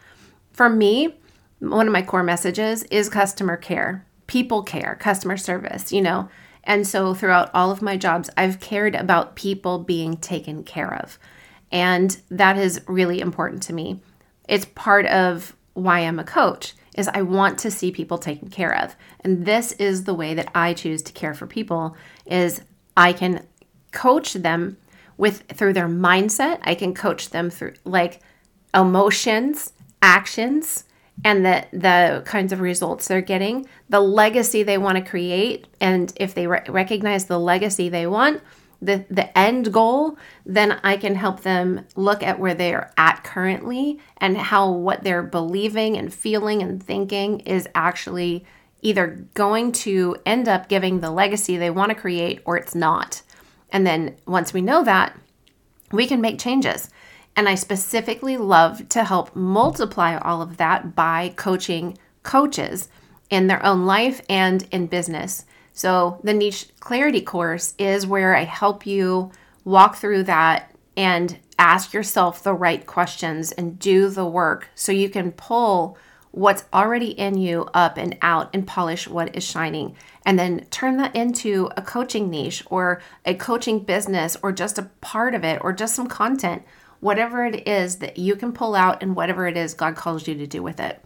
For 0.51 0.67
me 0.67 1.19
one 1.69 1.87
of 1.87 1.93
my 1.93 2.01
core 2.01 2.23
messages 2.23 2.83
is 2.83 3.09
customer 3.09 3.57
care 3.57 4.05
people 4.27 4.63
care 4.63 4.97
customer 4.99 5.37
service 5.37 5.91
you 5.91 6.01
know 6.01 6.29
and 6.63 6.87
so 6.87 7.13
throughout 7.13 7.49
all 7.53 7.71
of 7.71 7.81
my 7.81 7.95
jobs 7.95 8.29
i've 8.37 8.59
cared 8.59 8.95
about 8.95 9.35
people 9.35 9.79
being 9.79 10.17
taken 10.17 10.63
care 10.63 10.93
of 10.93 11.19
and 11.71 12.21
that 12.29 12.57
is 12.57 12.81
really 12.87 13.19
important 13.19 13.61
to 13.61 13.73
me 13.73 13.99
it's 14.47 14.65
part 14.65 15.05
of 15.07 15.55
why 15.73 15.99
I'm 15.99 16.19
a 16.19 16.23
coach 16.23 16.73
is 16.95 17.07
I 17.09 17.21
want 17.21 17.59
to 17.59 17.71
see 17.71 17.91
people 17.91 18.17
taken 18.17 18.49
care 18.49 18.75
of. 18.75 18.95
And 19.21 19.45
this 19.45 19.73
is 19.73 20.05
the 20.05 20.13
way 20.13 20.33
that 20.33 20.49
I 20.55 20.73
choose 20.73 21.01
to 21.03 21.13
care 21.13 21.33
for 21.33 21.45
people 21.45 21.95
is 22.25 22.61
I 22.95 23.13
can 23.13 23.45
coach 23.91 24.33
them 24.33 24.77
with 25.17 25.43
through 25.51 25.73
their 25.73 25.89
mindset. 25.89 26.59
I 26.63 26.75
can 26.75 26.93
coach 26.93 27.29
them 27.29 27.49
through 27.49 27.73
like 27.83 28.21
emotions, 28.73 29.73
actions, 30.01 30.85
and 31.23 31.45
the 31.45 31.65
the 31.71 32.23
kinds 32.25 32.51
of 32.51 32.59
results 32.59 33.07
they're 33.07 33.21
getting, 33.21 33.67
the 33.89 34.01
legacy 34.01 34.63
they 34.63 34.77
want 34.77 34.97
to 34.97 35.09
create, 35.09 35.67
and 35.79 36.11
if 36.17 36.33
they 36.33 36.47
re- 36.47 36.63
recognize 36.67 37.25
the 37.25 37.39
legacy 37.39 37.89
they 37.89 38.05
want, 38.05 38.41
the 38.81 39.05
the 39.09 39.35
end 39.37 39.71
goal, 39.71 40.17
then 40.45 40.79
I 40.83 40.97
can 40.97 41.15
help 41.15 41.41
them 41.41 41.85
look 41.95 42.21
at 42.21 42.39
where 42.39 42.53
they're 42.53 42.91
at 42.97 43.23
currently 43.23 43.99
and 44.17 44.37
how 44.37 44.69
what 44.71 45.03
they're 45.03 45.23
believing 45.23 45.97
and 45.97 46.13
feeling 46.13 46.61
and 46.61 46.81
thinking 46.81 47.39
is 47.41 47.67
actually 47.73 48.45
either 48.81 49.25
going 49.33 49.71
to 49.71 50.15
end 50.25 50.47
up 50.47 50.69
giving 50.69 50.99
the 50.99 51.09
legacy 51.09 51.57
they 51.57 51.71
want 51.71 51.89
to 51.89 51.95
create 51.95 52.41
or 52.45 52.57
it's 52.57 52.75
not. 52.75 53.21
And 53.71 53.85
then 53.85 54.15
once 54.27 54.53
we 54.53 54.61
know 54.61 54.83
that, 54.83 55.17
we 55.91 56.05
can 56.05 56.21
make 56.21 56.39
changes. 56.39 56.89
And 57.35 57.49
I 57.49 57.55
specifically 57.55 58.37
love 58.37 58.87
to 58.89 59.03
help 59.03 59.35
multiply 59.35 60.17
all 60.17 60.41
of 60.41 60.57
that 60.57 60.95
by 60.95 61.33
coaching 61.35 61.97
coaches 62.23 62.87
in 63.29 63.47
their 63.47 63.63
own 63.65 63.85
life 63.85 64.21
and 64.29 64.67
in 64.71 64.87
business. 64.87 65.45
So, 65.73 66.21
the 66.23 66.33
niche 66.33 66.67
clarity 66.79 67.19
course 67.19 67.73
is 67.77 68.07
where 68.07 68.35
I 68.35 68.43
help 68.43 68.85
you 68.85 69.31
walk 69.65 69.97
through 69.97 70.23
that 70.23 70.71
and 70.95 71.37
ask 71.59 71.93
yourself 71.93 72.43
the 72.43 72.53
right 72.53 72.85
questions 72.85 73.51
and 73.51 73.79
do 73.79 74.09
the 74.09 74.25
work 74.25 74.69
so 74.75 74.91
you 74.91 75.09
can 75.09 75.31
pull 75.31 75.97
what's 76.31 76.65
already 76.73 77.11
in 77.11 77.37
you 77.37 77.67
up 77.73 77.97
and 77.97 78.17
out 78.21 78.49
and 78.53 78.67
polish 78.67 79.07
what 79.07 79.33
is 79.35 79.43
shining 79.43 79.95
and 80.25 80.37
then 80.37 80.65
turn 80.69 80.97
that 80.97 81.15
into 81.15 81.69
a 81.77 81.81
coaching 81.81 82.29
niche 82.29 82.61
or 82.65 83.01
a 83.25 83.33
coaching 83.33 83.79
business 83.79 84.35
or 84.43 84.51
just 84.51 84.77
a 84.77 84.89
part 84.99 85.33
of 85.33 85.45
it 85.45 85.57
or 85.61 85.71
just 85.71 85.95
some 85.95 86.07
content 86.07 86.61
whatever 87.05 87.45
it 87.45 87.67
is 87.67 87.97
that 87.97 88.17
you 88.17 88.35
can 88.35 88.51
pull 88.51 88.73
out 88.73 89.03
and 89.03 89.15
whatever 89.15 89.47
it 89.47 89.55
is 89.55 89.75
God 89.75 89.95
calls 89.95 90.27
you 90.27 90.33
to 90.33 90.47
do 90.47 90.63
with 90.63 90.79
it. 90.79 91.05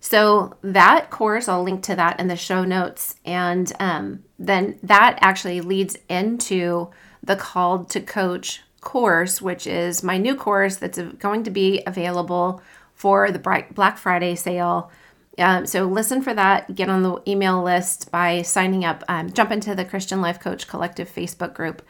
So 0.00 0.56
that 0.62 1.10
course, 1.10 1.46
I'll 1.46 1.62
link 1.62 1.82
to 1.84 1.96
that 1.96 2.18
in 2.18 2.28
the 2.28 2.36
show 2.36 2.64
notes. 2.64 3.16
And 3.22 3.70
um, 3.78 4.24
then 4.38 4.78
that 4.82 5.18
actually 5.20 5.60
leads 5.60 5.98
into 6.08 6.88
the 7.22 7.36
Called 7.36 7.90
to 7.90 8.00
Coach 8.00 8.62
course, 8.80 9.42
which 9.42 9.66
is 9.66 10.02
my 10.02 10.16
new 10.16 10.36
course 10.36 10.76
that's 10.76 10.98
going 10.98 11.42
to 11.44 11.50
be 11.50 11.82
available 11.86 12.62
for 12.94 13.30
the 13.30 13.66
Black 13.74 13.98
Friday 13.98 14.36
sale. 14.36 14.90
Um, 15.38 15.66
so 15.66 15.84
listen 15.84 16.22
for 16.22 16.32
that. 16.32 16.74
Get 16.74 16.88
on 16.88 17.02
the 17.02 17.20
email 17.28 17.62
list 17.62 18.10
by 18.10 18.40
signing 18.40 18.86
up. 18.86 19.04
Um, 19.06 19.30
jump 19.30 19.50
into 19.50 19.74
the 19.74 19.84
Christian 19.84 20.22
Life 20.22 20.40
Coach 20.40 20.66
Collective 20.66 21.12
Facebook 21.12 21.52
group. 21.52 21.82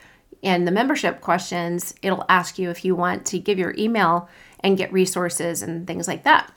And 0.42 0.66
the 0.66 0.72
membership 0.72 1.20
questions, 1.20 1.94
it'll 2.02 2.24
ask 2.28 2.58
you 2.58 2.70
if 2.70 2.84
you 2.84 2.94
want 2.94 3.26
to 3.26 3.38
give 3.38 3.58
your 3.58 3.74
email 3.76 4.28
and 4.60 4.76
get 4.76 4.92
resources 4.92 5.62
and 5.62 5.86
things 5.86 6.06
like 6.06 6.24
that. 6.24 6.52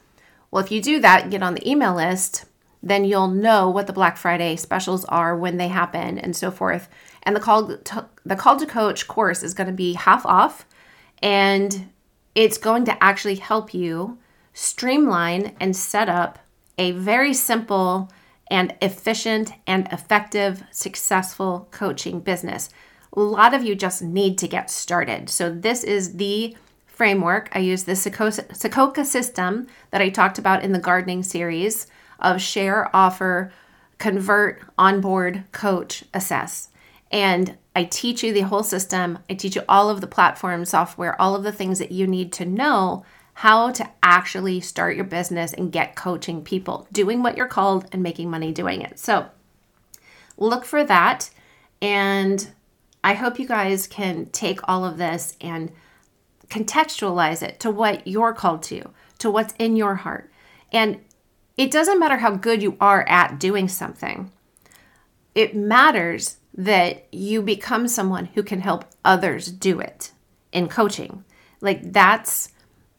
Well, 0.51 0.63
if 0.63 0.71
you 0.71 0.81
do 0.81 0.99
that, 0.99 1.29
get 1.29 1.43
on 1.43 1.53
the 1.53 1.69
email 1.69 1.95
list, 1.95 2.45
then 2.81 3.05
you'll 3.05 3.27
know 3.27 3.69
what 3.69 3.87
the 3.87 3.93
Black 3.93 4.17
Friday 4.17 4.55
specials 4.55 5.05
are 5.05 5.35
when 5.35 5.57
they 5.57 5.67
happen 5.67 6.17
and 6.17 6.35
so 6.35 6.49
forth. 6.49 6.89
And 7.23 7.35
the 7.35 7.39
call 7.39 7.77
to, 7.77 8.05
the 8.25 8.35
call 8.35 8.57
to 8.57 8.65
coach 8.65 9.07
course 9.07 9.43
is 9.43 9.53
going 9.53 9.67
to 9.67 9.73
be 9.73 9.93
half 9.93 10.25
off 10.25 10.65
and 11.21 11.89
it's 12.35 12.57
going 12.57 12.85
to 12.85 13.03
actually 13.03 13.35
help 13.35 13.73
you 13.73 14.17
streamline 14.53 15.55
and 15.59 15.75
set 15.75 16.07
up 16.07 16.39
a 16.77 16.91
very 16.91 17.33
simple 17.33 18.09
and 18.49 18.73
efficient 18.81 19.51
and 19.67 19.87
effective 19.91 20.63
successful 20.71 21.67
coaching 21.71 22.19
business. 22.19 22.69
A 23.19 23.29
lot 23.29 23.53
of 23.53 23.63
you 23.63 23.75
just 23.75 24.01
need 24.01 24.37
to 24.37 24.47
get 24.47 24.71
started. 24.71 25.29
So 25.29 25.51
this 25.51 25.83
is 25.83 26.15
the 26.15 26.55
framework, 26.85 27.49
I 27.53 27.59
use 27.59 27.83
the 27.83 27.93
Sokoka 27.93 29.05
system 29.05 29.67
that 29.91 30.01
I 30.01 30.09
talked 30.09 30.37
about 30.37 30.63
in 30.63 30.71
the 30.71 30.79
gardening 30.79 31.23
series 31.23 31.87
of 32.19 32.41
share, 32.41 32.93
offer, 32.95 33.51
convert, 33.97 34.61
onboard, 34.77 35.43
coach, 35.51 36.05
assess. 36.13 36.69
And 37.11 37.57
I 37.75 37.85
teach 37.85 38.23
you 38.23 38.31
the 38.33 38.41
whole 38.41 38.63
system. 38.63 39.19
I 39.29 39.33
teach 39.33 39.55
you 39.55 39.63
all 39.67 39.89
of 39.89 40.01
the 40.01 40.07
platform 40.07 40.63
software, 40.65 41.19
all 41.21 41.35
of 41.35 41.43
the 41.43 41.51
things 41.51 41.79
that 41.79 41.91
you 41.91 42.07
need 42.07 42.31
to 42.33 42.45
know 42.45 43.03
how 43.33 43.71
to 43.71 43.89
actually 44.03 44.59
start 44.61 44.95
your 44.95 45.05
business 45.05 45.53
and 45.53 45.71
get 45.71 45.95
coaching 45.95 46.43
people, 46.43 46.87
doing 46.91 47.23
what 47.23 47.35
you're 47.37 47.47
called 47.47 47.85
and 47.91 48.03
making 48.03 48.29
money 48.29 48.51
doing 48.51 48.81
it. 48.81 48.99
So 48.99 49.27
look 50.37 50.65
for 50.65 50.83
that. 50.83 51.29
And 51.81 52.49
I 53.03 53.13
hope 53.13 53.39
you 53.39 53.47
guys 53.47 53.87
can 53.87 54.27
take 54.27 54.59
all 54.67 54.85
of 54.85 54.97
this 54.97 55.37
and 55.41 55.71
contextualize 56.49 57.41
it 57.41 57.59
to 57.61 57.71
what 57.71 58.07
you're 58.07 58.33
called 58.33 58.63
to, 58.63 58.89
to 59.19 59.31
what's 59.31 59.53
in 59.59 59.75
your 59.75 59.95
heart. 59.95 60.31
And 60.71 60.99
it 61.57 61.71
doesn't 61.71 61.99
matter 61.99 62.17
how 62.17 62.31
good 62.35 62.61
you 62.63 62.77
are 62.79 63.07
at 63.07 63.39
doing 63.39 63.67
something. 63.67 64.31
it 65.35 65.55
matters 65.55 66.37
that 66.53 67.07
you 67.13 67.41
become 67.41 67.87
someone 67.87 68.25
who 68.25 68.43
can 68.43 68.61
help 68.61 68.85
others 69.05 69.47
do 69.51 69.79
it 69.79 70.11
in 70.51 70.67
coaching. 70.67 71.23
Like 71.61 71.93
that's 71.93 72.49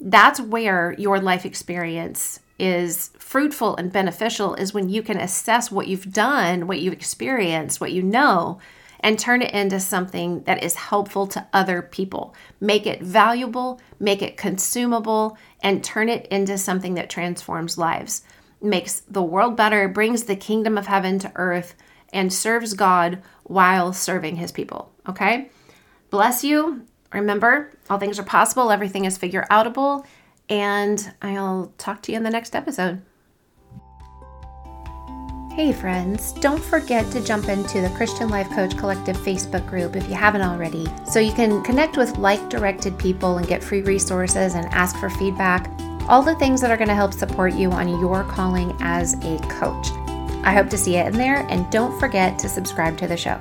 that's 0.01 0.41
where 0.41 0.95
your 0.97 1.21
life 1.21 1.45
experience 1.45 2.41
is 2.59 3.11
fruitful 3.19 3.77
and 3.77 3.93
beneficial 3.93 4.55
is 4.55 4.73
when 4.73 4.89
you 4.89 5.03
can 5.03 5.19
assess 5.19 5.71
what 5.71 5.89
you've 5.89 6.13
done, 6.13 6.67
what 6.67 6.81
you've 6.81 6.95
experienced, 6.95 7.81
what 7.81 7.93
you 7.93 8.03
know, 8.03 8.59
and 9.01 9.19
turn 9.19 9.43
it 9.43 9.53
into 9.53 9.81
something 9.81 10.43
that 10.45 10.63
is 10.63 10.75
helpful 10.75 11.27
to 11.27 11.47
other 11.53 11.83
people. 11.83 12.35
Make 12.61 12.87
it 12.87 13.03
valuable, 13.03 13.81
make 13.99 14.23
it 14.23 14.37
consumable, 14.37 15.37
and 15.63 15.83
turn 15.83 16.09
it 16.09 16.27
into 16.27 16.59
something 16.59 16.95
that 16.95 17.11
transforms 17.11 17.79
lives, 17.79 18.23
makes 18.63 19.01
the 19.01 19.23
world 19.23 19.57
better, 19.57 19.89
brings 19.89 20.25
the 20.25 20.37
kingdom 20.37 20.77
of 20.77 20.87
heaven 20.87 21.19
to 21.21 21.33
earth, 21.35 21.75
and 22.13 22.33
serves 22.33 22.75
God 22.75 23.23
while 23.45 23.93
serving 23.93 24.37
his 24.37 24.53
people. 24.53 24.93
Okay? 25.09 25.51
Bless 26.11 26.45
you. 26.45 26.85
Remember, 27.13 27.73
all 27.89 27.99
things 27.99 28.19
are 28.19 28.25
possible, 28.25 28.71
everything 28.71 29.05
is 29.05 29.19
figure 29.19 29.47
outable, 29.51 30.07
and 30.49 31.13
I'll 31.23 31.73
talk 31.79 32.03
to 32.03 32.13
you 32.13 32.19
in 32.19 32.25
the 32.25 32.31
next 32.31 32.55
episode. 32.55 33.03
Hey, 35.53 35.73
friends, 35.73 36.33
don't 36.35 36.63
forget 36.63 37.11
to 37.11 37.21
jump 37.21 37.49
into 37.49 37.81
the 37.81 37.93
Christian 37.97 38.29
Life 38.29 38.49
Coach 38.51 38.79
Collective 38.79 39.17
Facebook 39.17 39.67
group 39.67 39.97
if 39.97 40.09
you 40.09 40.15
haven't 40.15 40.43
already, 40.43 40.87
so 41.05 41.19
you 41.19 41.33
can 41.33 41.61
connect 41.65 41.97
with 41.97 42.17
like 42.19 42.49
directed 42.49 42.97
people 42.97 43.37
and 43.37 43.49
get 43.49 43.63
free 43.63 43.83
resources 43.83 44.55
and 44.55 44.67
ask 44.67 44.97
for 44.99 45.11
feedback. 45.11 45.69
All 46.09 46.23
the 46.23 46.37
things 46.37 46.61
that 46.61 46.71
are 46.71 46.77
going 46.77 46.89
to 46.89 46.95
help 46.95 47.13
support 47.13 47.55
you 47.55 47.73
on 47.73 47.89
your 47.89 48.23
calling 48.25 48.77
as 48.79 49.15
a 49.25 49.39
coach. 49.49 49.89
I 50.45 50.55
hope 50.55 50.71
to 50.71 50.79
see 50.79 50.97
you 50.97 51.03
in 51.03 51.15
there, 51.15 51.45
and 51.51 51.69
don't 51.73 51.99
forget 51.99 52.39
to 52.39 52.49
subscribe 52.49 52.97
to 52.99 53.09
the 53.09 53.17
show. 53.17 53.41